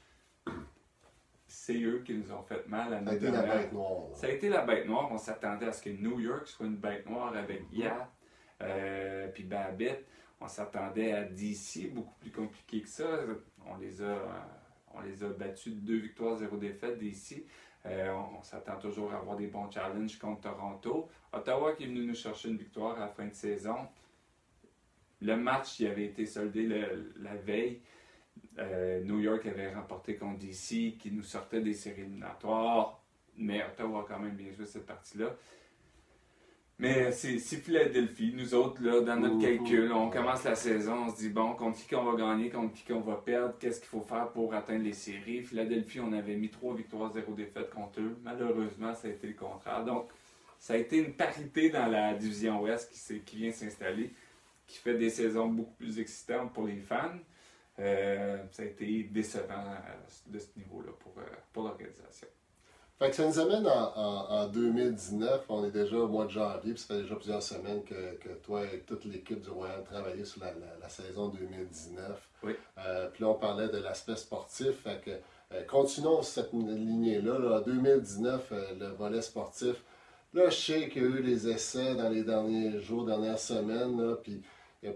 C'est 1.48 1.82
eux 1.82 2.04
qui 2.06 2.14
nous 2.14 2.32
ont 2.32 2.44
fait 2.44 2.68
mal 2.68 2.94
à 2.94 3.02
nous. 3.02 3.08
Ça 3.08 3.14
a 3.14 3.16
été 3.16 3.32
la 3.32 3.42
bête 3.42 3.74
noire. 3.74 4.04
Ça 4.14 4.28
a 4.28 4.30
été 4.30 4.50
la 4.50 4.62
bête 4.66 4.86
noire. 4.86 5.08
On 5.12 5.18
s'attendait 5.18 5.68
à 5.68 5.72
ce 5.72 5.82
que 5.82 5.90
New 5.90 6.20
York 6.20 6.46
soit 6.48 6.66
une 6.66 6.76
bête 6.76 7.10
noire 7.10 7.36
avec 7.36 7.64
Yat 7.72 8.10
euh, 8.62 9.28
puis 9.30 9.44
Babbitt. 9.44 10.06
On 10.40 10.48
s'attendait 10.48 11.14
à 11.14 11.24
DC, 11.24 11.94
beaucoup 11.94 12.14
plus 12.20 12.32
compliqué 12.32 12.82
que 12.82 12.90
ça. 12.90 13.06
On 13.66 13.78
les 13.78 14.04
a, 14.04 15.30
battus 15.30 15.74
de 15.74 15.80
deux 15.80 15.98
victoires, 15.98 16.38
zéro 16.38 16.58
défaite 16.58 17.00
DC. 17.00 17.46
Euh, 17.86 18.14
on, 18.38 18.42
s'attend 18.44 18.78
toujours 18.78 19.14
à 19.14 19.18
avoir 19.18 19.38
des 19.38 19.48
bons 19.48 19.70
challenges 19.72 20.18
contre 20.20 20.42
Toronto. 20.42 21.10
Ottawa 21.32 21.74
qui 21.74 21.84
est 21.84 21.88
venu 21.88 22.06
nous 22.06 22.16
chercher 22.16 22.50
une 22.50 22.58
victoire 22.58 22.98
à 22.98 23.00
la 23.02 23.08
fin 23.08 23.26
de 23.26 23.34
saison. 23.34 23.88
Le 25.22 25.36
match 25.36 25.78
qui 25.78 25.88
avait 25.88 26.06
été 26.06 26.26
soldé 26.26 26.68
la 27.18 27.36
veille, 27.36 27.82
euh, 28.60 29.02
New 29.04 29.20
York 29.20 29.46
avait 29.46 29.74
remporté 29.74 30.16
contre 30.16 30.40
DC, 30.40 30.98
qui 30.98 31.12
nous 31.12 31.24
sortait 31.24 31.62
des 31.62 31.74
séries 31.74 32.02
éliminatoires, 32.02 33.02
mais 33.36 33.64
Ottawa 33.64 34.02
a 34.02 34.06
quand 34.08 34.20
même 34.20 34.36
bien 34.36 34.52
joué 34.52 34.66
cette 34.66 34.86
partie-là. 34.86 35.36
Mais 36.80 37.12
c'est 37.12 37.40
Philadelphie. 37.40 38.34
Nous 38.36 38.54
autres, 38.54 38.84
là, 38.84 39.02
dans 39.02 39.16
notre 39.16 39.40
calcul, 39.40 39.92
on 39.92 40.12
commence 40.12 40.44
la 40.44 40.54
saison, 40.56 41.06
on 41.08 41.10
se 41.10 41.18
dit, 41.18 41.30
bon, 41.30 41.56
contre 41.56 41.80
qui 41.80 41.88
qu'on 41.88 42.04
va 42.04 42.16
gagner, 42.16 42.50
contre 42.50 42.74
qui 42.74 42.84
qu'on 42.84 43.00
va 43.00 43.16
perdre, 43.16 43.56
qu'est-ce 43.60 43.80
qu'il 43.80 43.90
faut 43.90 44.02
faire 44.02 44.30
pour 44.30 44.54
atteindre 44.54 44.84
les 44.84 44.94
séries? 44.94 45.42
Philadelphie, 45.42 46.00
on 46.00 46.14
avait 46.14 46.36
mis 46.36 46.50
3 46.50 46.76
victoires, 46.76 47.12
0 47.12 47.34
défaites 47.34 47.72
contre 47.72 48.00
eux. 48.00 48.16
Malheureusement, 48.24 48.94
ça 48.94 49.08
a 49.08 49.12
été 49.12 49.26
le 49.26 49.34
contraire. 49.34 49.84
Donc, 49.86 50.10
ça 50.60 50.74
a 50.74 50.78
été 50.78 50.98
une 50.98 51.14
parité 51.14 51.70
dans 51.70 51.88
la 51.88 52.14
division 52.14 52.62
Ouest 52.62 52.92
qui, 52.92 53.22
qui 53.22 53.38
vient 53.38 53.52
s'installer 53.52 54.14
qui 54.68 54.78
fait 54.80 54.98
des 54.98 55.10
saisons 55.10 55.48
beaucoup 55.48 55.74
plus 55.76 55.98
excitantes 56.00 56.54
pour 56.54 56.68
les 56.68 56.78
fans. 56.78 57.18
Euh, 57.80 58.44
ça 58.52 58.64
a 58.64 58.66
été 58.66 59.04
décevant 59.04 59.72
euh, 59.72 59.78
de 60.28 60.40
ce 60.40 60.48
niveau-là 60.58 60.92
pour, 61.00 61.14
euh, 61.18 61.26
pour 61.54 61.64
l'organisation. 61.64 62.28
Fait 63.00 63.12
que 63.12 63.16
ça 63.16 63.28
nous 63.28 63.40
amène 63.40 63.68
en, 63.68 64.48
2019, 64.48 65.46
on 65.50 65.64
est 65.66 65.72
déjà 65.72 65.98
au 65.98 66.08
mois 66.08 66.26
de 66.26 66.32
janvier, 66.32 66.74
puis 66.74 66.82
ça 66.82 66.96
fait 66.96 67.02
déjà 67.04 67.16
plusieurs 67.16 67.44
semaines 67.44 67.84
que, 67.84 68.16
que 68.16 68.30
toi 68.42 68.64
et 68.64 68.80
toute 68.80 69.06
l'équipe 69.06 69.40
du 69.40 69.52
Royal 69.52 69.84
travaillaient 69.84 70.26
sur 70.26 70.42
la, 70.42 70.52
la, 70.82 70.90
saison 70.90 71.28
2019. 71.28 72.30
Oui. 72.42 72.54
puis 73.14 73.24
là, 73.24 73.30
on 73.30 73.36
parlait 73.36 73.68
de 73.68 73.78
l'aspect 73.78 74.16
sportif. 74.16 74.82
Fait 74.84 75.00
que, 75.06 75.12
continuons 75.68 76.24
cette 76.24 76.54
lignée-là. 76.54 77.38
Là. 77.38 77.58
En 77.58 77.62
2019, 77.62 78.54
le 78.80 78.88
volet 78.88 79.22
sportif, 79.22 79.76
là, 80.34 80.50
je 80.50 80.56
sais 80.56 80.90
qu'il 80.90 81.04
y 81.04 81.06
a 81.06 81.10
eu 81.10 81.22
les 81.22 81.48
essais 81.48 81.94
dans 81.94 82.10
les 82.10 82.24
derniers 82.24 82.80
jours, 82.80 83.06
dernières 83.06 83.40
semaines, 83.40 84.02
là, 84.02 84.16
puis 84.16 84.42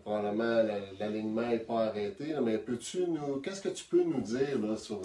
probablement 0.03 0.63
l'alignement 0.99 1.47
n'est 1.47 1.59
pas 1.59 1.85
arrêté, 1.85 2.35
mais 2.41 2.57
peux-tu 2.59 3.07
nous. 3.07 3.41
Qu'est-ce 3.41 3.61
que 3.61 3.69
tu 3.69 3.83
peux 3.85 4.03
nous 4.03 4.21
dire 4.21 4.59
là, 4.61 4.77
sur 4.77 5.01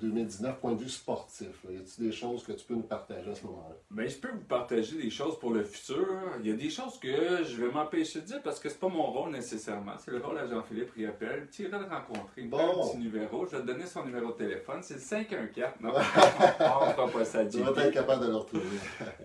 2019 0.00 0.50
euh, 0.50 0.54
point 0.60 0.72
de 0.72 0.82
vue 0.82 0.88
sportif? 0.88 1.48
Y 1.68 1.76
a-t-il 1.76 2.06
des 2.06 2.12
choses 2.12 2.44
que 2.44 2.52
tu 2.52 2.64
peux 2.66 2.74
nous 2.74 2.82
partager 2.82 3.30
à 3.30 3.34
ce 3.34 3.44
moment-là? 3.46 3.74
Bien, 3.90 4.06
je 4.06 4.16
peux 4.16 4.30
vous 4.30 4.44
partager 4.44 4.96
des 4.96 5.10
choses 5.10 5.38
pour 5.38 5.52
le 5.52 5.64
futur. 5.64 6.06
Il 6.40 6.50
y 6.50 6.52
a 6.52 6.56
des 6.56 6.68
choses 6.70 6.98
que 7.00 7.42
je 7.44 7.62
vais 7.64 7.72
m'empêcher 7.72 8.20
de 8.20 8.26
dire 8.26 8.42
parce 8.42 8.60
que 8.60 8.68
c'est 8.68 8.80
pas 8.80 8.88
mon 8.88 9.10
rôle 9.10 9.30
nécessairement. 9.30 9.94
C'est 9.98 10.10
le 10.10 10.18
rôle 10.18 10.38
à 10.38 10.46
Jean-Philippe 10.46 10.90
Riopel. 10.90 11.48
Tu 11.50 11.62
iras 11.62 11.78
le 11.78 11.86
rencontrer. 11.86 12.42
Bon. 12.42 12.58
Un 12.58 12.88
petit 12.88 12.98
numéro. 12.98 13.46
Je 13.46 13.56
vais 13.56 13.62
te 13.62 13.66
donner 13.66 13.86
son 13.86 14.04
numéro 14.04 14.32
de 14.32 14.36
téléphone. 14.36 14.80
C'est 14.82 14.94
le 14.94 15.00
514. 15.00 15.72
Non, 15.80 15.92
on 15.94 17.06
ne 17.06 17.12
pas 17.12 17.24
ça. 17.24 17.46
Tu 17.46 17.58
vas 17.58 17.84
être 17.86 17.94
capable 17.94 18.26
de 18.26 18.30
le 18.30 18.36
retrouver. 18.36 18.66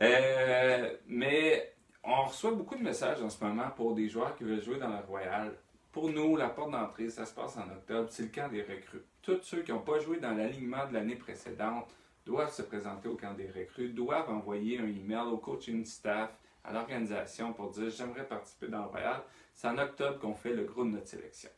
euh, 0.02 0.90
mais 1.08 1.77
on 2.08 2.24
reçoit 2.24 2.52
beaucoup 2.52 2.76
de 2.76 2.84
messages 2.84 3.22
en 3.22 3.30
ce 3.30 3.44
moment 3.44 3.70
pour 3.76 3.94
des 3.94 4.08
joueurs 4.08 4.36
qui 4.36 4.46
veulent 4.46 4.62
jouer 4.64 4.78
dans 4.78 4.90
la 4.90 5.02
Royale. 5.02 5.54
Pour 5.92 6.10
nous, 6.10 6.38
la 6.38 6.50
porte 6.50 6.72
d'entrée, 6.72 7.10
ça 7.10 7.26
se 7.26 7.34
passe 7.34 7.58
en 7.58 7.70
octobre, 7.70 8.08
c'est 8.10 8.24
le 8.24 8.30
camp 8.30 8.50
des 8.50 8.62
recrues. 8.62 9.04
Tous 9.22 9.40
ceux 9.42 9.62
qui 9.62 9.72
n'ont 9.72 9.80
pas 9.80 10.00
joué 10.00 10.20
dans 10.20 10.32
l'alignement 10.32 10.88
de 10.88 10.94
l'année 10.94 11.16
précédente 11.16 11.94
doivent 12.26 12.54
se 12.54 12.62
présenter 12.62 13.10
au 13.10 13.16
camp 13.16 13.34
des 13.34 13.50
recrues, 13.50 13.90
doivent 13.90 14.30
envoyer 14.30 14.80
un 14.80 14.88
email 14.88 15.28
au 15.32 15.38
coaching 15.38 15.84
staff, 15.86 16.30
à 16.64 16.74
l'organisation 16.74 17.54
pour 17.54 17.72
dire 17.72 17.90
j'aimerais 17.90 18.26
participer 18.26 18.68
dans 18.68 18.84
le 18.84 18.88
Royal. 18.88 19.22
C'est 19.54 19.68
en 19.68 19.78
octobre 19.78 20.20
qu'on 20.20 20.34
fait 20.34 20.54
le 20.54 20.64
gros 20.64 20.84
de 20.84 20.90
notre 20.90 21.08
sélection. 21.08 21.50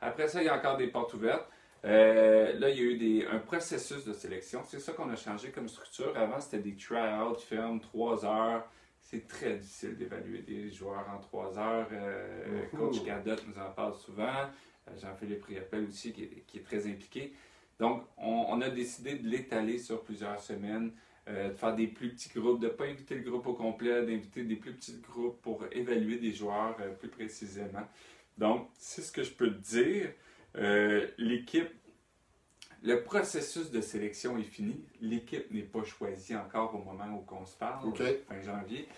Après 0.00 0.28
ça, 0.28 0.42
il 0.42 0.46
y 0.46 0.48
a 0.48 0.56
encore 0.56 0.76
des 0.76 0.88
portes 0.88 1.14
ouvertes. 1.14 1.48
Euh, 1.84 2.52
là, 2.58 2.68
il 2.68 2.76
y 2.76 2.80
a 2.80 2.82
eu 2.82 2.98
des, 2.98 3.26
un 3.26 3.38
processus 3.38 4.04
de 4.04 4.12
sélection. 4.12 4.62
C'est 4.66 4.78
ça 4.80 4.92
qu'on 4.92 5.10
a 5.10 5.16
changé 5.16 5.50
comme 5.50 5.68
structure. 5.68 6.12
Avant, 6.16 6.40
c'était 6.40 6.58
des 6.58 6.76
try-outs 6.76 7.40
fermes, 7.40 7.80
trois 7.80 8.24
heures 8.24 8.64
c'est 9.12 9.28
très 9.28 9.56
difficile 9.56 9.96
d'évaluer 9.96 10.38
des 10.38 10.70
joueurs 10.70 11.06
en 11.14 11.18
trois 11.18 11.58
heures. 11.58 11.88
Euh, 11.92 12.62
Coach 12.74 13.04
Cadotte 13.04 13.44
nous 13.46 13.60
en 13.60 13.70
parle 13.70 13.94
souvent. 13.94 14.22
Euh, 14.24 14.98
Jean-Philippe 14.98 15.44
Riappel 15.44 15.84
aussi, 15.84 16.12
qui 16.12 16.22
est, 16.22 16.64
très 16.64 16.86
impliqué. 16.86 17.34
Donc, 17.78 18.04
on, 18.16 18.60
a 18.62 18.70
décidé 18.70 19.16
de 19.16 19.28
l'étaler 19.28 19.78
sur 19.78 20.02
plusieurs 20.02 20.40
semaines, 20.40 20.92
euh, 21.28 21.50
de 21.50 21.54
faire 21.54 21.74
des 21.74 21.88
plus 21.88 22.10
petits 22.10 22.30
groupes, 22.30 22.60
de 22.60 22.68
ne 22.68 22.72
pas 22.72 22.84
inviter 22.84 23.16
le 23.16 23.28
groupe 23.28 23.46
au 23.46 23.52
complet, 23.52 24.06
d'inviter 24.06 24.44
des 24.44 24.56
plus 24.56 24.72
petits 24.72 24.98
groupes 25.00 25.42
pour 25.42 25.62
évaluer 25.72 26.16
des 26.16 26.32
joueurs 26.32 26.76
plus 26.98 27.08
précisément. 27.08 27.86
Donc, 28.38 28.70
c'est 28.78 29.02
ce 29.02 29.12
que 29.12 29.22
je 29.22 29.32
peux 29.32 29.52
te 29.52 29.60
dire. 29.60 30.12
L'équipe 31.18 31.70
le 32.82 33.02
processus 33.02 33.70
de 33.70 33.80
sélection 33.80 34.36
est 34.38 34.42
fini. 34.42 34.84
L'équipe 35.00 35.50
n'est 35.52 35.62
pas 35.62 35.84
choisie 35.84 36.36
encore 36.36 36.74
au 36.74 36.78
moment 36.78 37.06
où 37.16 37.34
on 37.34 37.46
se 37.46 37.56
parle, 37.56 37.94
fin 37.96 38.40
janvier. 38.40 38.88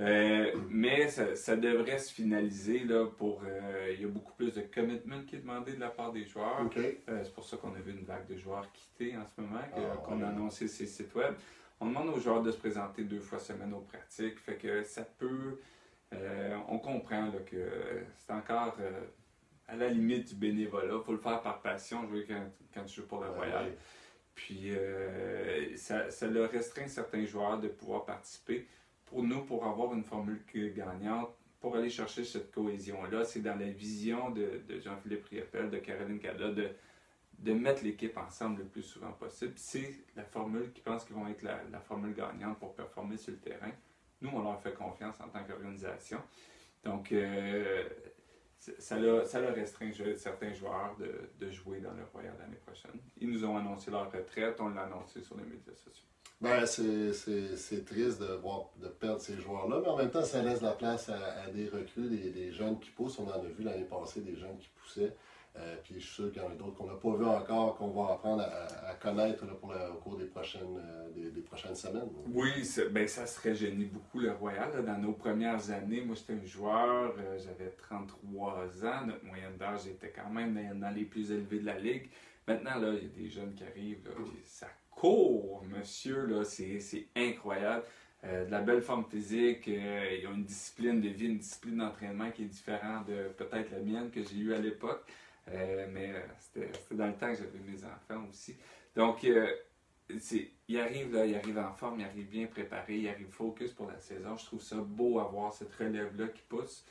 Euh, 0.00 0.52
mais 0.70 1.08
ça, 1.08 1.56
devrait 1.56 1.98
se 1.98 2.12
finaliser 2.12 2.80
là, 2.80 3.06
pour. 3.06 3.42
Euh, 3.46 3.92
il 3.94 4.02
y 4.02 4.04
a 4.04 4.08
beaucoup 4.08 4.32
plus 4.32 4.52
de 4.52 4.62
commitment 4.62 5.22
qui 5.24 5.36
est 5.36 5.40
demandé 5.40 5.74
de 5.74 5.80
la 5.80 5.90
part 5.90 6.12
des 6.12 6.24
joueurs. 6.24 6.68
Euh, 6.76 7.20
c'est 7.22 7.34
pour 7.34 7.44
ça 7.44 7.56
qu'on 7.56 7.74
a 7.74 7.78
vu 7.78 7.92
une 7.92 8.04
vague 8.04 8.26
de 8.26 8.36
joueurs 8.36 8.70
quitter 8.72 9.16
en 9.16 9.24
ce 9.24 9.40
moment, 9.40 9.60
ah, 9.76 9.96
qu'on 10.04 10.20
a 10.22 10.28
annoncé 10.28 10.66
ces 10.66 10.86
sites 10.86 11.14
web. 11.14 11.34
On 11.80 11.86
demande 11.86 12.08
aux 12.08 12.18
joueurs 12.18 12.42
de 12.42 12.50
se 12.50 12.56
présenter 12.56 13.04
deux 13.04 13.20
fois 13.20 13.38
semaine 13.38 13.72
aux 13.72 13.82
pratiques. 13.82 14.38
Fait 14.40 14.56
que 14.56 14.82
ça 14.82 15.02
peut. 15.02 15.60
on 16.68 16.78
comprend 16.78 17.26
là, 17.26 17.38
que 17.46 18.04
c'est 18.18 18.32
encore 18.32 18.76
à 19.68 19.76
la 19.76 19.88
limite 19.88 20.28
du 20.28 20.34
bénévolat. 20.34 20.94
Il 20.98 21.04
faut 21.04 21.12
le 21.12 21.18
faire 21.18 21.40
par 21.42 21.60
passion, 21.60 22.06
jouer 22.06 22.24
quand, 22.26 22.50
quand 22.72 22.84
tu 22.84 22.96
joues 23.00 23.06
pour 23.06 23.22
le 23.22 23.30
Royal. 23.30 23.72
Puis 24.34 24.70
euh, 24.70 25.76
ça, 25.76 26.10
ça 26.10 26.26
le 26.26 26.44
restreint 26.44 26.88
certains 26.88 27.24
joueurs 27.24 27.58
de 27.60 27.68
pouvoir 27.68 28.04
participer. 28.04 28.66
Pour 29.06 29.22
nous, 29.22 29.44
pour 29.44 29.64
avoir 29.64 29.94
une 29.94 30.04
formule 30.04 30.42
gagnante, 30.52 31.30
pour 31.60 31.76
aller 31.76 31.90
chercher 31.90 32.24
cette 32.24 32.50
cohésion-là, 32.50 33.24
c'est 33.24 33.40
dans 33.40 33.58
la 33.58 33.70
vision 33.70 34.30
de, 34.30 34.60
de 34.68 34.80
Jean-Philippe 34.80 35.24
Riopel, 35.26 35.70
de 35.70 35.78
Caroline 35.78 36.18
Cada, 36.18 36.50
de, 36.50 36.68
de 37.38 37.52
mettre 37.52 37.84
l'équipe 37.84 38.16
ensemble 38.18 38.58
le 38.62 38.64
plus 38.66 38.82
souvent 38.82 39.12
possible. 39.12 39.54
C'est 39.56 39.94
la 40.16 40.24
formule 40.24 40.72
qui 40.72 40.80
pense 40.80 41.04
qu'ils 41.04 41.16
vont 41.16 41.28
être 41.28 41.42
la, 41.42 41.60
la, 41.70 41.80
formule 41.80 42.14
gagnante 42.14 42.58
pour 42.58 42.74
performer 42.74 43.16
sur 43.16 43.32
le 43.32 43.38
terrain. 43.38 43.70
Nous, 44.20 44.30
on 44.32 44.42
leur 44.42 44.60
fait 44.60 44.74
confiance 44.74 45.20
en 45.20 45.28
tant 45.28 45.44
qu'organisation. 45.44 46.20
Donc, 46.84 47.12
euh, 47.12 47.88
ça 48.78 49.24
ça 49.24 49.38
restreint 49.52 49.90
certains 50.16 50.52
joueurs 50.52 50.96
de, 50.98 51.50
jouer 51.50 51.80
dans 51.80 51.92
le 51.92 52.04
Royal 52.12 52.34
l'année 52.38 52.60
prochaine. 52.64 53.00
Ils 53.20 53.30
nous 53.30 53.44
ont 53.44 53.56
annoncé 53.56 53.90
leur 53.90 54.10
retraite, 54.10 54.56
on 54.60 54.68
l'a 54.68 54.82
annoncé 54.82 55.22
sur 55.22 55.36
les 55.36 55.44
médias 55.44 55.74
sociaux. 55.74 56.06
Ben, 56.40 56.66
c'est, 56.66 57.84
triste 57.84 58.20
de, 58.20 58.34
voir, 58.34 58.70
de 58.76 58.88
perdre 58.88 59.20
ces 59.20 59.38
joueurs-là, 59.38 59.80
mais 59.80 59.88
en 59.88 59.96
même 59.96 60.10
temps, 60.10 60.24
ça 60.24 60.42
laisse 60.42 60.60
la 60.60 60.72
place 60.72 61.08
à, 61.08 61.50
des 61.50 61.68
recrues, 61.68 62.08
des, 62.08 62.52
jeunes 62.52 62.78
qui 62.80 62.90
poussent. 62.90 63.18
On 63.18 63.28
en 63.28 63.32
a 63.32 63.48
vu 63.48 63.62
l'année 63.64 63.84
passée 63.84 64.20
des 64.20 64.36
jeunes 64.36 64.58
qui 64.58 64.68
poussaient. 64.76 65.14
Euh, 65.56 65.76
puis 65.84 65.94
je 65.94 66.00
suis 66.00 66.14
sûr 66.14 66.32
qu'il 66.32 66.42
y 66.42 66.44
en 66.44 66.50
a 66.50 66.54
d'autres 66.54 66.74
qu'on 66.74 66.86
n'a 66.86 66.94
pas 66.94 67.14
vu 67.16 67.24
encore, 67.24 67.76
qu'on 67.76 67.90
va 67.90 68.14
apprendre 68.14 68.42
à, 68.42 68.94
connaître 68.94 69.46
pour 69.58 69.70
au 69.70 69.98
cours 69.98 70.16
des 70.16 70.24
prochaines, 70.24 70.76
euh, 70.78 71.30
des, 71.30 71.42
prochaines 71.42 71.76
semaines. 71.76 72.08
Oui, 72.26 72.50
ben, 72.90 73.06
ça 73.06 73.24
se 73.24 73.40
régénit 73.40 73.84
beaucoup 73.84 74.18
le 74.18 74.32
Royal. 74.32 74.84
Dans 74.84 74.98
nos 74.98 75.12
premières 75.12 75.70
années, 75.70 76.00
moi 76.00 76.16
j'étais 76.16 76.32
un 76.32 76.44
joueur, 76.44 77.14
euh, 77.18 77.38
j'avais 77.38 77.70
33 77.70 78.84
ans, 78.84 79.06
notre 79.06 79.24
moyenne 79.24 79.56
d'âge 79.56 79.86
était 79.86 80.10
quand 80.10 80.28
même 80.28 80.58
dans, 80.76 80.90
les 80.90 81.04
plus 81.04 81.30
élevés 81.30 81.60
de 81.60 81.66
la 81.66 81.78
ligue. 81.78 82.10
Maintenant, 82.48 82.80
là, 82.80 82.92
il 82.94 83.04
y 83.04 83.06
a 83.06 83.22
des 83.24 83.28
jeunes 83.28 83.54
qui 83.54 83.62
arrivent, 83.62 84.04
là, 84.04 84.10
ça 84.44 84.66
court, 84.90 85.62
monsieur, 85.68 86.26
là, 86.26 86.44
c'est 86.44 87.06
incroyable. 87.14 87.84
de 88.22 88.50
la 88.50 88.60
belle 88.60 88.82
forme 88.82 89.04
physique, 89.04 89.66
ils 89.66 90.26
ont 90.26 90.34
une 90.34 90.44
discipline 90.44 91.00
de 91.00 91.08
vie, 91.08 91.26
une 91.26 91.38
discipline 91.38 91.78
d'entraînement 91.78 92.30
qui 92.30 92.42
est 92.42 92.46
différente 92.46 93.06
de 93.06 93.28
peut-être 93.36 93.70
la 93.70 93.78
mienne 93.78 94.10
que 94.10 94.22
j'ai 94.22 94.36
eue 94.36 94.54
à 94.54 94.58
l'époque. 94.58 95.04
Euh, 95.52 95.86
mais 95.92 96.12
euh, 96.12 96.20
c'était 96.38 96.70
dans 96.94 97.06
le 97.06 97.14
temps 97.14 97.30
que 97.30 97.36
j'avais 97.36 97.58
mes 97.58 97.84
enfants 97.84 98.26
aussi. 98.30 98.56
Donc, 98.96 99.24
euh, 99.24 99.46
il 100.68 100.80
arrive 100.80 101.14
là, 101.14 101.26
il 101.26 101.34
arrive 101.34 101.58
en 101.58 101.72
forme, 101.72 102.00
il 102.00 102.04
arrive 102.04 102.28
bien 102.28 102.46
préparé, 102.46 102.96
il 102.96 103.08
arrive 103.08 103.28
focus 103.28 103.72
pour 103.72 103.90
la 103.90 103.98
saison. 103.98 104.36
Je 104.36 104.44
trouve 104.46 104.62
ça 104.62 104.76
beau 104.76 105.18
avoir 105.18 105.52
cette 105.52 105.72
relève-là 105.74 106.28
qui 106.28 106.42
pousse. 106.42 106.84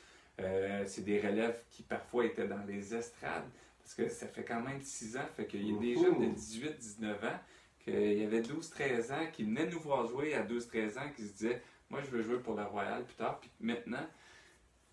c'est 0.86 1.04
des 1.04 1.20
relèves 1.20 1.60
qui 1.70 1.82
parfois 1.82 2.26
étaient 2.26 2.48
dans 2.48 2.64
les 2.66 2.94
estrades, 2.94 3.48
parce 3.78 3.94
que 3.94 4.08
ça 4.08 4.26
fait 4.26 4.44
quand 4.44 4.60
même 4.60 4.80
6 4.80 5.16
ans, 5.16 5.28
fait 5.36 5.46
qu'il 5.46 5.68
y 5.68 5.74
a 5.74 5.78
des 5.78 5.94
jeunes 5.94 6.18
de 6.18 6.36
18-19 6.36 7.12
ans, 7.12 7.40
qu'il 7.78 8.18
y 8.18 8.24
avait 8.24 8.40
12-13 8.40 9.12
ans 9.12 9.26
qui 9.32 9.44
venaient 9.44 9.66
nous 9.66 9.80
voir 9.80 10.08
jouer 10.08 10.34
à 10.34 10.44
12-13 10.44 10.98
ans, 10.98 11.10
qui 11.14 11.22
se 11.22 11.32
disaient 11.32 11.62
Moi, 11.90 12.00
je 12.00 12.10
veux 12.10 12.22
jouer 12.22 12.40
pour 12.40 12.54
la 12.54 12.64
Royale 12.64 13.04
plus 13.04 13.14
tard, 13.14 13.38
puis 13.38 13.50
maintenant, 13.60 14.06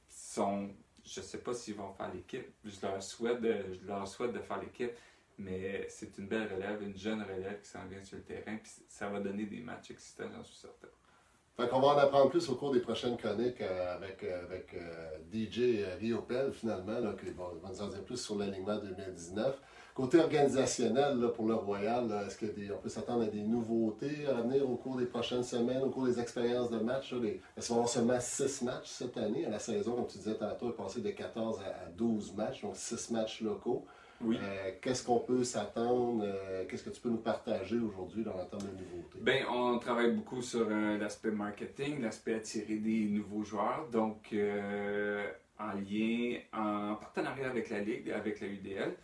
sont 0.10 0.70
je 1.04 1.20
ne 1.20 1.26
sais 1.26 1.40
pas 1.40 1.54
s'ils 1.54 1.76
vont 1.76 1.92
faire 1.94 2.14
l'équipe. 2.14 2.48
Je 2.64 2.82
leur 2.82 3.02
souhaite 3.02 3.42
de, 3.42 3.56
je 3.74 3.88
leur 3.88 4.08
souhaite 4.08 4.34
de 4.34 4.40
faire 4.40 4.60
l'équipe. 4.60 4.92
Mais 5.38 5.88
c'est 5.90 6.18
une 6.18 6.28
belle 6.28 6.54
relève, 6.54 6.82
une 6.84 6.96
jeune 6.96 7.22
relève 7.22 7.62
qui 7.62 7.70
s'en 7.70 7.86
vient 7.88 8.04
sur 8.04 8.18
le 8.18 8.24
terrain. 8.24 8.58
Puis 8.58 8.72
ça 8.88 9.10
va 9.10 9.20
donner 9.20 9.46
des 9.46 9.60
matchs 9.60 9.92
excitants, 9.92 10.30
j'en 10.32 10.44
suis 10.44 10.58
certain. 10.58 10.88
Fait 11.58 11.68
qu'on 11.68 11.80
va 11.80 11.88
en 11.90 11.98
apprendre 11.98 12.30
plus 12.30 12.48
au 12.50 12.56
cours 12.56 12.72
des 12.72 12.80
prochaines 12.80 13.18
chroniques 13.18 13.62
euh, 13.62 13.96
avec, 13.96 14.24
euh, 14.24 14.44
avec 14.46 14.74
euh, 14.74 15.18
DJ 15.34 15.84
Riopel, 16.00 16.54
finalement, 16.54 17.00
là, 17.00 17.14
qui 17.20 17.30
va, 17.32 17.52
nous 17.70 17.82
en 17.82 17.88
dire 17.88 18.04
plus 18.04 18.18
sur 18.18 18.38
l'alignement 18.38 18.78
2019. 18.78 19.62
Côté 20.02 20.18
organisationnel 20.18 21.32
pour 21.36 21.46
le 21.46 21.54
Royal, 21.54 22.12
est-ce 22.26 22.40
qu'on 22.40 22.78
peut 22.82 22.90
s'attendre 22.90 23.22
à 23.22 23.28
des 23.28 23.44
nouveautés 23.44 24.26
à 24.28 24.42
venir 24.42 24.68
au 24.68 24.76
cours 24.76 24.98
des 24.98 25.06
prochaines 25.06 25.44
semaines, 25.44 25.84
au 25.84 25.92
cours 25.92 26.08
des 26.08 26.20
expériences 26.20 26.72
de 26.72 26.80
match? 26.80 27.14
Est-ce 27.56 27.68
qu'on 27.68 27.76
va 27.76 27.82
avoir 27.82 27.90
seulement 27.90 28.20
6 28.20 28.64
matchs 28.64 28.88
cette 28.88 29.16
année? 29.18 29.46
À 29.46 29.52
la 29.52 29.60
saison, 29.60 29.94
comme 29.94 30.08
tu 30.08 30.18
disais 30.18 30.34
tantôt, 30.34 30.70
est 30.70 30.76
passé 30.76 31.02
de 31.02 31.12
14 31.12 31.60
à 31.60 31.92
12 31.92 32.34
matchs, 32.36 32.64
donc 32.64 32.76
6 32.78 33.12
matchs 33.12 33.42
locaux. 33.42 33.86
Oui. 34.22 34.40
Euh, 34.42 34.72
qu'est-ce 34.82 35.04
qu'on 35.04 35.20
peut 35.20 35.44
s'attendre? 35.44 36.24
Euh, 36.26 36.66
qu'est-ce 36.68 36.84
que 36.84 36.90
tu 36.90 37.00
peux 37.00 37.10
nous 37.10 37.18
partager 37.18 37.78
aujourd'hui 37.78 38.24
dans 38.24 38.32
termes 38.32 38.64
de 38.64 38.84
nouveautés? 38.84 39.20
Bien, 39.22 39.46
on 39.54 39.78
travaille 39.78 40.14
beaucoup 40.14 40.42
sur 40.42 40.66
euh, 40.68 40.98
l'aspect 40.98 41.30
marketing, 41.30 42.02
l'aspect 42.02 42.34
attirer 42.34 42.78
des 42.78 43.06
nouveaux 43.06 43.44
joueurs. 43.44 43.88
Donc, 43.92 44.34
en 45.60 45.74
lien, 45.74 46.40
en 46.54 46.96
partenariat 46.96 47.52
avec 47.52 47.70
la 47.70 47.82
Ligue, 47.82 48.10
avec 48.10 48.42
la 48.42 48.48
UDL, 48.48 48.96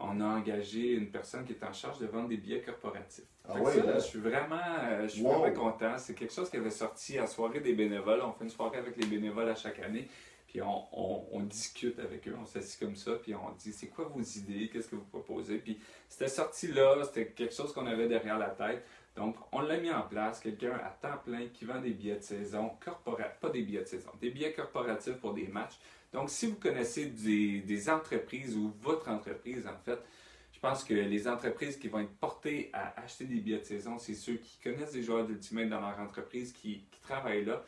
on 0.00 0.20
a 0.20 0.24
engagé 0.24 0.92
une 0.92 1.10
personne 1.10 1.44
qui 1.44 1.52
est 1.52 1.64
en 1.64 1.72
charge 1.72 1.98
de 1.98 2.06
vendre 2.06 2.28
des 2.28 2.36
billets 2.36 2.62
corporatifs. 2.62 3.24
Ah 3.48 3.60
ouais, 3.60 3.72
je 3.94 4.00
suis 4.00 4.18
vraiment, 4.18 5.02
je 5.02 5.08
suis 5.08 5.22
vraiment 5.22 5.52
content. 5.52 5.96
C'est 5.98 6.14
quelque 6.14 6.32
chose 6.32 6.50
qui 6.50 6.56
avait 6.56 6.70
sorti 6.70 7.18
à 7.18 7.26
soirée 7.26 7.60
des 7.60 7.74
bénévoles. 7.74 8.20
On 8.22 8.32
fait 8.32 8.44
une 8.44 8.50
soirée 8.50 8.78
avec 8.78 8.96
les 8.96 9.06
bénévoles 9.06 9.48
à 9.48 9.54
chaque 9.54 9.78
année. 9.80 10.08
Puis 10.54 10.62
on, 10.62 11.40
discute 11.40 11.98
avec 11.98 12.28
eux, 12.28 12.36
on 12.40 12.46
s'assit 12.46 12.78
comme 12.78 12.94
ça, 12.94 13.16
puis 13.20 13.34
on 13.34 13.50
dit 13.58 13.72
c'est 13.72 13.88
quoi 13.88 14.04
vos 14.04 14.20
idées, 14.20 14.70
qu'est-ce 14.72 14.86
que 14.86 14.94
vous 14.94 15.04
proposez? 15.04 15.58
Puis 15.58 15.80
c'était 16.08 16.28
sorti 16.28 16.68
là, 16.68 17.02
c'était 17.02 17.26
quelque 17.26 17.52
chose 17.52 17.72
qu'on 17.72 17.86
avait 17.86 18.06
derrière 18.06 18.38
la 18.38 18.50
tête. 18.50 18.86
Donc 19.16 19.34
on 19.50 19.62
l'a 19.62 19.78
mis 19.78 19.90
en 19.90 20.02
place, 20.02 20.38
quelqu'un 20.38 20.74
à 20.74 20.90
temps 20.90 21.18
plein 21.24 21.48
qui 21.52 21.64
vend 21.64 21.80
des 21.80 21.90
billets 21.90 22.18
de 22.18 22.22
saison, 22.22 22.70
corporatifs, 22.84 23.40
pas 23.40 23.50
des 23.50 23.62
billets 23.62 23.80
de 23.80 23.88
saison, 23.88 24.10
des 24.20 24.30
billets 24.30 24.52
corporatifs 24.52 25.16
pour 25.16 25.34
des 25.34 25.48
matchs. 25.48 25.76
Donc 26.14 26.30
si 26.30 26.46
vous 26.46 26.54
connaissez 26.54 27.06
des, 27.06 27.90
entreprises 27.90 28.56
ou 28.56 28.72
votre 28.80 29.08
entreprise 29.08 29.66
en 29.66 29.76
fait, 29.84 29.98
je 30.52 30.60
pense 30.60 30.84
que 30.84 30.94
les 30.94 31.26
entreprises 31.26 31.76
qui 31.76 31.88
vont 31.88 31.98
être 31.98 32.16
portées 32.20 32.70
à 32.72 33.00
acheter 33.02 33.24
des 33.24 33.40
billets 33.40 33.58
de 33.58 33.64
saison, 33.64 33.98
c'est 33.98 34.14
ceux 34.14 34.36
qui 34.36 34.60
connaissent 34.62 34.92
des 34.92 35.02
joueurs 35.02 35.26
d'Ultimate 35.26 35.68
dans 35.68 35.80
leur 35.80 35.98
entreprise, 35.98 36.52
qui, 36.52 36.84
travaillent 37.02 37.44
là. 37.44 37.62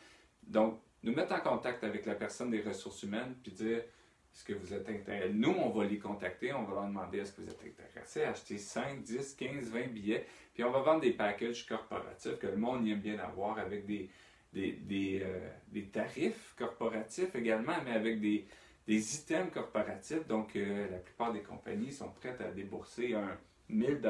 Donc, 0.47 0.81
nous 1.03 1.13
mettre 1.13 1.35
en 1.35 1.41
contact 1.41 1.85
avec 1.85 2.07
la 2.07 2.15
personne 2.15 2.51
des 2.51 2.63
ressources 2.63 3.03
humaines, 3.03 3.35
puis 3.43 3.53
dire 3.53 3.79
est-ce 3.79 4.45
que 4.45 4.55
vous 4.55 4.73
êtes 4.73 4.89
intéressé 4.89 5.33
Nous, 5.35 5.51
on 5.51 5.71
va 5.71 5.85
les 5.85 5.99
contacter, 5.99 6.55
on 6.55 6.63
va 6.63 6.75
leur 6.75 6.87
demander 6.87 7.19
est-ce 7.19 7.33
que 7.33 7.43
vous 7.43 7.51
êtes 7.51 7.61
intéressé 7.61 8.23
à 8.23 8.31
acheter 8.31 8.59
5, 8.59 9.03
10, 9.03 9.35
15, 9.35 9.71
20 9.71 9.89
billets, 9.89 10.25
puis 10.55 10.63
on 10.63 10.71
va 10.71 10.81
vendre 10.81 11.01
des 11.01 11.13
packages 11.13 11.67
corporatifs 11.67 12.39
que 12.39 12.47
le 12.47 12.57
monde 12.57 12.87
aime 12.87 13.01
bien 13.01 13.19
avoir 13.19 13.59
avec 13.59 13.85
des, 13.87 14.09
des, 14.53 15.23
euh, 15.23 15.81
tarifs 15.93 16.55
corporatifs 16.57 17.35
également, 17.35 17.77
mais 17.85 17.93
avec 17.93 18.21
des, 18.21 18.47
items 18.89 19.53
corporatifs. 19.53 20.27
Donc, 20.27 20.57
euh, 20.57 20.91
la 20.91 20.99
plupart 20.99 21.33
des 21.33 21.43
compagnies 21.43 21.93
sont 21.93 22.11
prêtes 22.11 22.41
à 22.41 22.51
débourser 22.51 23.15
un 23.15 23.37
1000 23.69 24.01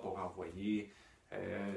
pour 0.00 0.18
envoyer 0.18 0.90
euh, 1.32 1.72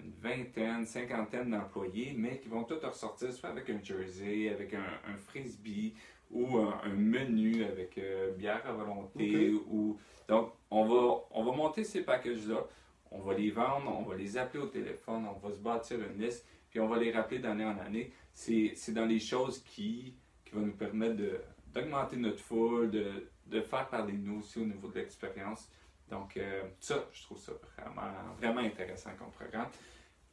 une 0.00 0.12
vingtaine, 0.20 0.84
cinquantaine 0.84 1.50
d'employés, 1.50 2.14
mais 2.16 2.38
qui 2.40 2.48
vont 2.48 2.64
tous 2.64 2.84
ressortir 2.84 3.32
soit 3.32 3.50
avec 3.50 3.70
un 3.70 3.82
jersey, 3.82 4.48
avec 4.48 4.74
un, 4.74 5.16
frisbee 5.16 5.94
ou 6.30 6.56
un, 6.58 6.88
menu 6.88 7.64
avec 7.64 7.96
euh, 7.98 8.32
bière 8.32 8.62
à 8.66 8.72
volonté. 8.72 9.52
Ou... 9.70 9.98
Donc, 10.28 10.52
on 10.70 10.84
va, 10.86 11.24
on 11.30 11.44
va 11.44 11.52
monter 11.52 11.84
ces 11.84 12.02
packages-là, 12.02 12.66
on 13.10 13.20
va 13.20 13.34
les 13.34 13.50
vendre, 13.50 13.94
on 13.96 14.02
va 14.02 14.16
les 14.16 14.36
appeler 14.36 14.62
au 14.64 14.68
téléphone, 14.68 15.26
on 15.26 15.46
va 15.46 15.54
se 15.54 15.60
bâtir 15.60 15.98
une 16.00 16.20
liste, 16.20 16.46
puis 16.72 16.80
on 16.80 16.88
va 16.88 16.96
les 16.96 17.12
rappeler 17.12 17.38
d'année 17.38 17.66
en 17.66 17.78
année. 17.78 18.14
C'est 18.32 18.92
dans 18.94 19.04
les 19.04 19.20
choses 19.20 19.62
qui, 19.62 20.14
qui 20.42 20.54
vont 20.54 20.62
nous 20.62 20.72
permettre 20.72 21.22
d'augmenter 21.66 22.16
notre 22.16 22.40
foule, 22.40 22.90
de, 22.90 23.28
de 23.46 23.60
faire 23.60 23.88
parler 23.90 24.14
de 24.14 24.26
nous 24.26 24.38
aussi 24.38 24.58
au 24.58 24.64
niveau 24.64 24.88
de 24.88 24.94
l'expérience. 24.94 25.70
Donc, 26.08 26.38
euh, 26.38 26.62
ça, 26.80 27.06
je 27.12 27.22
trouve 27.24 27.38
ça 27.38 27.52
vraiment, 27.76 28.10
vraiment 28.38 28.60
intéressant 28.62 29.10
comme 29.18 29.30
programme. 29.32 29.68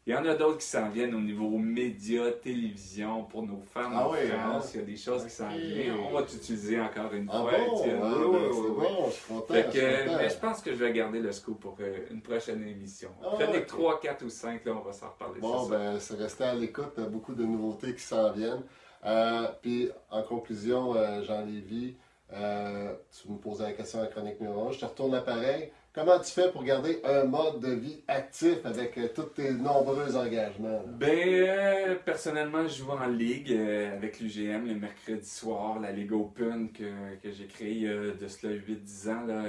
Il 0.10 0.13
y 0.13 0.16
en 0.16 0.25
a 0.25 0.34
d'autres 0.34 0.58
qui 0.58 0.66
s'en 0.66 0.89
viennent 0.89 1.13
au 1.13 1.22
niveau 1.22 1.48
médias, 1.60 2.32
télévision, 2.32 3.25
pour 3.25 3.44
nos 3.44 3.62
fans 3.62 3.92
ah 3.94 4.08
en 4.08 4.13
France. 4.13 4.66
Hein? 4.66 4.70
Il 4.74 4.80
y 4.80 4.82
a 4.82 4.86
des 4.88 4.98
choses 4.98 5.24
qui 5.24 5.30
s'en 5.30 5.50
viennent. 5.50 6.00
On 6.00 6.12
va 6.12 6.24
t'utiliser 6.24 6.82
encore 6.82 7.13
une 7.13 7.30
ah 7.32 7.42
fois. 7.42 7.51
Bon? 7.51 7.84
Ah, 7.84 8.13
oui, 8.18 8.70
bon, 8.75 9.06
je 9.06 9.12
suis 9.12 9.28
content. 9.28 9.54
mais 9.54 10.30
je 10.30 10.38
pense 10.39 10.62
que 10.62 10.72
je 10.72 10.78
vais 10.78 10.92
garder 10.94 11.20
le 11.20 11.32
scoop 11.32 11.60
pour 11.60 11.78
euh, 11.80 12.08
une 12.10 12.24
prochaine 12.24 12.68
émission. 12.68 13.10
Ah, 13.24 13.34
Prenez 13.34 13.63
3, 13.63 14.00
4 14.00 14.25
ou 14.25 14.30
5, 14.30 14.66
là, 14.66 14.72
on 14.72 14.82
va 14.82 14.94
s'en 14.94 15.10
reparler. 15.10 15.42
Bon, 15.42 15.68
ben, 15.68 16.00
c'est 16.00 16.18
resté 16.18 16.44
à 16.44 16.56
l'écoute. 16.56 16.94
Il 16.98 17.04
y 17.04 17.06
a 17.06 17.10
beaucoup 17.10 17.36
de 17.36 17.44
nouveautés 17.44 17.94
qui 17.94 18.01
s'en 18.01 18.32
viennent. 18.32 18.63
Euh, 19.06 19.48
puis, 19.62 19.92
en 20.10 20.24
conclusion, 20.24 20.96
euh, 20.96 21.22
Jean-Lévy, 21.22 21.98
euh, 22.34 22.96
tu 23.12 23.32
me 23.32 23.38
posais 23.38 23.63
la 23.63 23.74
question 23.74 24.00
à 24.00 24.04
la 24.04 24.08
chronique 24.08 24.42
numéro 24.42 24.70
1. 24.70 24.72
Je 24.72 24.80
te 24.80 24.86
retourne 24.86 25.12
l'appareil. 25.12 25.72
Comment 26.00 26.20
tu 26.20 26.32
fais 26.32 26.50
pour 26.50 26.63
garder 26.63 27.01
un 27.03 27.25
mode 27.25 27.60
de 27.60 27.72
vie 27.72 28.01
actif 28.08 28.65
avec 28.65 28.98
euh, 28.98 29.10
tous 29.13 29.34
tes 29.36 29.51
nombreux 29.51 30.15
engagements? 30.15 30.82
Ben, 30.88 31.10
euh, 31.10 31.96
personnellement, 32.06 32.65
je 32.65 32.77
joue 32.77 32.91
en 32.91 33.06
ligue 33.08 33.51
euh, 33.51 33.98
avec 33.98 34.22
l'UGM 34.22 34.65
le 34.65 34.75
mercredi 34.75 35.27
soir, 35.27 35.77
la 35.77 35.91
Ligue 35.91 36.13
Open 36.13 36.72
que, 36.72 36.86
j'ai 37.25 37.48
créée 37.48 37.86
de 37.86 38.27
cela 38.29 38.53
8-10 38.53 39.10
ans. 39.10 39.25
Là, 39.25 39.44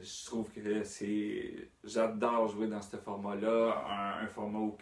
je 0.00 0.26
trouve 0.26 0.48
que 0.52 0.84
c'est. 0.84 1.68
J'adore 1.82 2.46
jouer 2.46 2.68
dans 2.68 2.80
ce 2.80 2.96
format-là. 2.96 4.20
Un, 4.22 4.28
format 4.28 4.60
où 4.60 4.76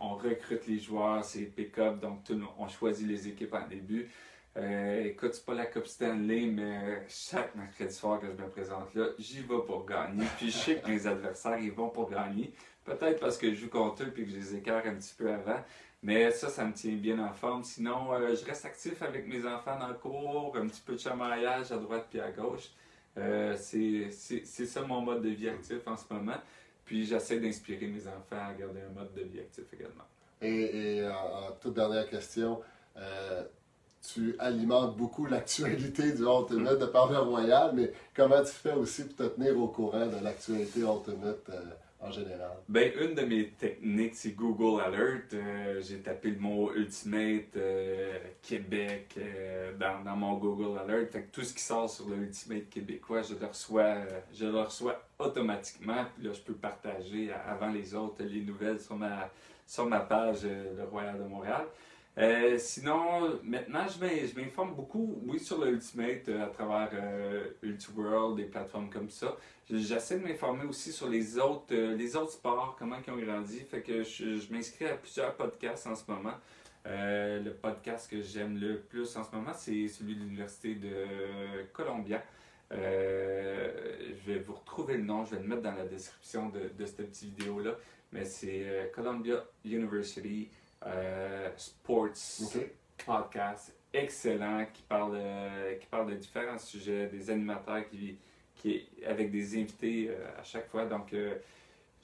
on 0.00 0.16
recrute 0.16 0.66
les 0.66 0.80
joueurs, 0.80 1.24
c'est 1.24 1.42
pick-up, 1.42 2.00
donc 2.00 2.24
on 2.58 2.66
choisit 2.66 3.06
les 3.06 3.28
équipes 3.28 3.54
en 3.54 3.68
début. 3.68 4.08
Euh, 4.56 5.04
écoute, 5.04 5.34
c'est 5.34 5.44
pas 5.44 5.54
la 5.54 5.66
Coupe 5.66 5.86
Stanley, 5.86 6.46
mais 6.46 7.04
chaque 7.08 7.54
mercredi 7.54 7.92
soir 7.92 8.20
que 8.20 8.26
je 8.26 8.32
me 8.32 8.48
présente 8.48 8.94
là, 8.94 9.08
j'y 9.18 9.40
vais 9.40 9.60
pour 9.66 9.84
gagner. 9.84 10.24
Puis 10.38 10.50
je 10.50 10.56
sais 10.56 10.76
que 10.76 10.88
mes 10.88 11.06
adversaires, 11.06 11.58
ils 11.58 11.72
vont 11.72 11.90
pour 11.90 12.08
gagner. 12.08 12.52
Peut-être 12.84 13.20
parce 13.20 13.36
que 13.36 13.50
je 13.50 13.56
joue 13.56 13.68
contre 13.68 14.04
eux 14.04 14.12
et 14.16 14.24
que 14.24 14.30
je 14.30 14.36
les 14.36 14.54
écarte 14.56 14.86
un 14.86 14.94
petit 14.94 15.14
peu 15.14 15.30
avant. 15.30 15.60
Mais 16.02 16.30
ça, 16.30 16.48
ça 16.48 16.64
me 16.64 16.72
tient 16.72 16.94
bien 16.94 17.18
en 17.18 17.32
forme. 17.32 17.64
Sinon, 17.64 18.14
euh, 18.14 18.34
je 18.34 18.44
reste 18.46 18.64
actif 18.64 19.02
avec 19.02 19.26
mes 19.26 19.44
enfants 19.46 19.78
dans 19.78 19.88
le 19.88 19.94
cours, 19.94 20.56
un 20.56 20.66
petit 20.68 20.80
peu 20.80 20.94
de 20.94 21.00
chamaillage 21.00 21.70
à 21.72 21.76
droite 21.76 22.06
puis 22.08 22.20
à 22.20 22.30
gauche. 22.30 22.70
Euh, 23.18 23.56
c'est 23.58 24.10
ça 24.10 24.82
mon 24.82 25.02
mode 25.02 25.22
de 25.22 25.30
vie 25.30 25.48
actif 25.50 25.86
en 25.86 25.96
ce 25.96 26.04
moment. 26.10 26.36
Puis 26.84 27.04
j'essaie 27.04 27.40
d'inspirer 27.40 27.88
mes 27.88 28.06
enfants 28.06 28.46
à 28.48 28.54
garder 28.54 28.80
un 28.80 28.98
mode 28.98 29.12
de 29.12 29.22
vie 29.22 29.40
actif 29.40 29.64
également. 29.72 30.04
Et, 30.40 31.02
en, 31.04 31.52
toute 31.60 31.74
dernière 31.74 32.08
question, 32.08 32.60
tu 34.12 34.36
alimentes 34.38 34.96
beaucoup 34.96 35.26
l'actualité 35.26 36.12
du 36.12 36.22
Ultimate 36.22 36.78
de 36.78 36.86
par 36.86 37.10
le 37.10 37.18
Royal, 37.18 37.72
mais 37.74 37.92
comment 38.14 38.42
tu 38.42 38.52
fais 38.52 38.72
aussi 38.72 39.04
pour 39.04 39.16
te 39.16 39.34
tenir 39.34 39.58
au 39.58 39.68
courant 39.68 40.06
de 40.06 40.22
l'actualité 40.22 40.80
Ultimate 40.80 41.48
euh, 41.50 41.62
en 42.00 42.10
général? 42.10 42.52
Ben, 42.68 42.92
une 43.00 43.14
de 43.14 43.22
mes 43.22 43.48
techniques, 43.50 44.14
c'est 44.14 44.32
Google 44.32 44.80
Alert. 44.82 45.34
Euh, 45.34 45.82
j'ai 45.82 45.98
tapé 45.98 46.30
le 46.30 46.38
mot 46.38 46.72
Ultimate 46.74 47.56
euh, 47.56 48.18
Québec 48.42 49.18
dans, 49.78 50.04
dans, 50.04 50.16
mon 50.16 50.34
Google 50.34 50.78
Alert. 50.78 51.10
Fait 51.10 51.22
que 51.22 51.32
tout 51.32 51.42
ce 51.42 51.52
qui 51.52 51.62
sort 51.62 51.90
sur 51.90 52.08
le 52.08 52.16
Ultimate 52.16 52.68
québécois, 52.68 53.22
je 53.22 53.34
le 53.34 53.46
reçois, 53.46 53.96
je 54.32 54.46
le 54.46 54.60
reçois 54.60 55.02
automatiquement. 55.18 56.04
Puis 56.14 56.26
là, 56.26 56.32
je 56.32 56.40
peux 56.40 56.54
partager 56.54 57.32
avant 57.32 57.70
les 57.70 57.94
autres 57.94 58.22
les 58.22 58.42
nouvelles 58.42 58.80
sur 58.80 58.96
ma, 58.96 59.30
sur 59.66 59.86
ma 59.86 60.00
page 60.00 60.44
Le 60.44 60.84
Royal 60.84 61.18
de 61.18 61.24
Montréal. 61.24 61.66
Euh, 62.18 62.56
sinon, 62.58 63.38
maintenant, 63.42 63.86
je 63.88 64.40
m'informe 64.40 64.74
beaucoup, 64.74 65.20
oui, 65.26 65.38
sur 65.38 65.62
le 65.62 65.72
Ultimate 65.72 66.28
à 66.30 66.46
travers 66.46 66.88
euh, 66.94 67.50
Ultiworld, 67.62 68.36
des 68.36 68.46
plateformes 68.46 68.88
comme 68.88 69.10
ça. 69.10 69.36
J'essaie 69.68 70.18
de 70.18 70.24
m'informer 70.24 70.64
aussi 70.64 70.92
sur 70.92 71.08
les 71.10 71.38
autres, 71.38 71.74
euh, 71.74 71.94
les 71.94 72.16
autres 72.16 72.32
sports, 72.32 72.76
comment 72.78 72.96
ils 73.06 73.12
ont 73.12 73.18
grandi. 73.18 73.60
Fait 73.60 73.82
que 73.82 74.02
je, 74.02 74.50
m'inscris 74.50 74.86
à 74.86 74.94
plusieurs 74.94 75.34
podcasts 75.34 75.86
en 75.86 75.94
ce 75.94 76.04
moment. 76.10 76.34
le 76.86 77.50
podcast 77.50 78.10
que 78.10 78.22
j'aime 78.22 78.58
le 78.58 78.78
plus 78.80 79.14
en 79.16 79.24
ce 79.24 79.34
moment, 79.34 79.52
c'est 79.52 79.86
celui 79.88 80.14
de 80.14 80.20
l'Université 80.20 80.74
de 80.74 81.64
Columbia. 81.74 82.22
je 82.70 84.26
vais 84.26 84.38
vous 84.38 84.54
retrouver 84.54 84.96
le 84.96 85.02
nom, 85.02 85.24
je 85.26 85.34
vais 85.34 85.42
le 85.42 85.48
mettre 85.48 85.62
dans 85.62 85.74
la 85.74 85.84
description 85.84 86.48
de, 86.48 86.70
de 86.78 86.86
cette 86.86 87.08
petite 87.08 87.38
vidéo-là. 87.38 87.72
Mais 88.12 88.24
c'est 88.24 88.90
Columbia 88.94 89.44
University. 89.64 90.48
Euh, 90.86 91.50
sports 91.56 92.08
podcast 93.04 93.74
excellent 93.92 94.66
qui 94.72 94.82
parle, 94.82 95.18
qui 95.80 95.86
parle 95.86 96.10
de 96.10 96.14
différents 96.14 96.58
sujets, 96.58 97.06
des 97.06 97.30
animateurs 97.30 97.88
qui, 97.88 98.18
qui 98.54 98.86
avec 99.06 99.30
des 99.30 99.54
invités 99.54 100.08
euh, 100.10 100.26
à 100.38 100.42
chaque 100.42 100.68
fois. 100.68 100.86
Donc, 100.86 101.12
euh, 101.12 101.36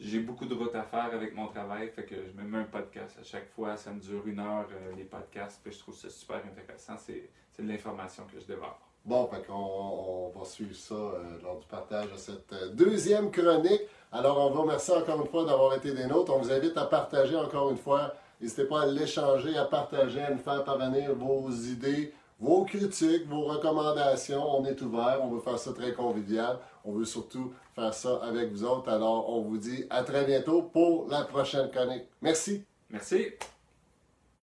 j'ai 0.01 0.21
beaucoup 0.21 0.47
de 0.47 0.55
route 0.55 0.75
à 0.75 0.83
faire 0.83 1.11
avec 1.12 1.35
mon 1.35 1.47
travail, 1.47 1.91
fait 1.91 2.05
que 2.05 2.15
je 2.15 2.33
me 2.41 2.49
mets 2.49 2.59
un 2.59 2.65
podcast 2.65 3.17
à 3.21 3.23
chaque 3.23 3.49
fois. 3.51 3.77
Ça 3.77 3.93
me 3.93 4.01
dure 4.01 4.27
une 4.27 4.41
heure, 4.41 4.69
les 4.97 5.05
podcasts, 5.05 5.61
puis 5.62 5.73
je 5.73 5.79
trouve 5.79 5.95
ça 5.97 6.11
super 6.11 6.37
intéressant. 6.45 6.97
C'est, 6.99 7.29
de 7.59 7.69
l'information 7.69 8.25
que 8.25 8.41
je 8.41 8.47
dévore. 8.47 8.81
Bon, 9.05 9.27
fait 9.29 9.47
qu'on 9.47 9.53
on 9.55 10.29
va 10.37 10.45
suivre 10.45 10.75
ça 10.75 10.95
lors 11.43 11.59
du 11.59 11.67
partage 11.67 12.11
de 12.11 12.17
cette 12.17 12.55
deuxième 12.75 13.31
chronique. 13.31 13.83
Alors, 14.11 14.39
on 14.41 14.51
vous 14.51 14.62
remercie 14.62 14.91
encore 14.91 15.21
une 15.21 15.29
fois 15.29 15.45
d'avoir 15.45 15.75
été 15.75 15.93
des 15.93 16.07
nôtres. 16.07 16.35
On 16.35 16.39
vous 16.39 16.51
invite 16.51 16.77
à 16.77 16.87
partager 16.87 17.37
encore 17.37 17.71
une 17.71 17.77
fois 17.77 18.15
N'hésitez 18.43 18.65
pas 18.65 18.83
à 18.83 18.87
l'échanger, 18.87 19.57
à 19.57 19.65
partager, 19.65 20.21
à 20.21 20.33
nous 20.33 20.39
faire 20.39 20.65
parvenir 20.65 21.15
vos 21.15 21.49
idées, 21.49 22.13
vos 22.41 22.65
critiques, 22.65 23.29
vos 23.29 23.45
recommandations. 23.45 24.59
On 24.59 24.65
est 24.65 24.83
ouvert, 24.83 25.21
on 25.23 25.29
veut 25.29 25.41
faire 25.41 25.61
ça 25.61 25.73
très 25.73 25.93
convivial. 25.93 26.59
On 26.85 26.91
veut 26.91 27.05
surtout 27.05 27.55
faire 27.77 27.95
ça 27.95 28.17
avec 28.25 28.51
vous 28.51 28.65
autres. 28.65 28.89
Alors, 28.89 29.31
on 29.31 29.43
vous 29.43 29.59
dit 29.59 29.85
à 29.91 30.03
très 30.03 30.25
bientôt 30.25 30.63
pour 30.63 31.07
la 31.09 31.23
prochaine 31.23 31.71
chronique. 31.71 32.03
Merci. 32.21 32.65
Merci. 32.91 33.29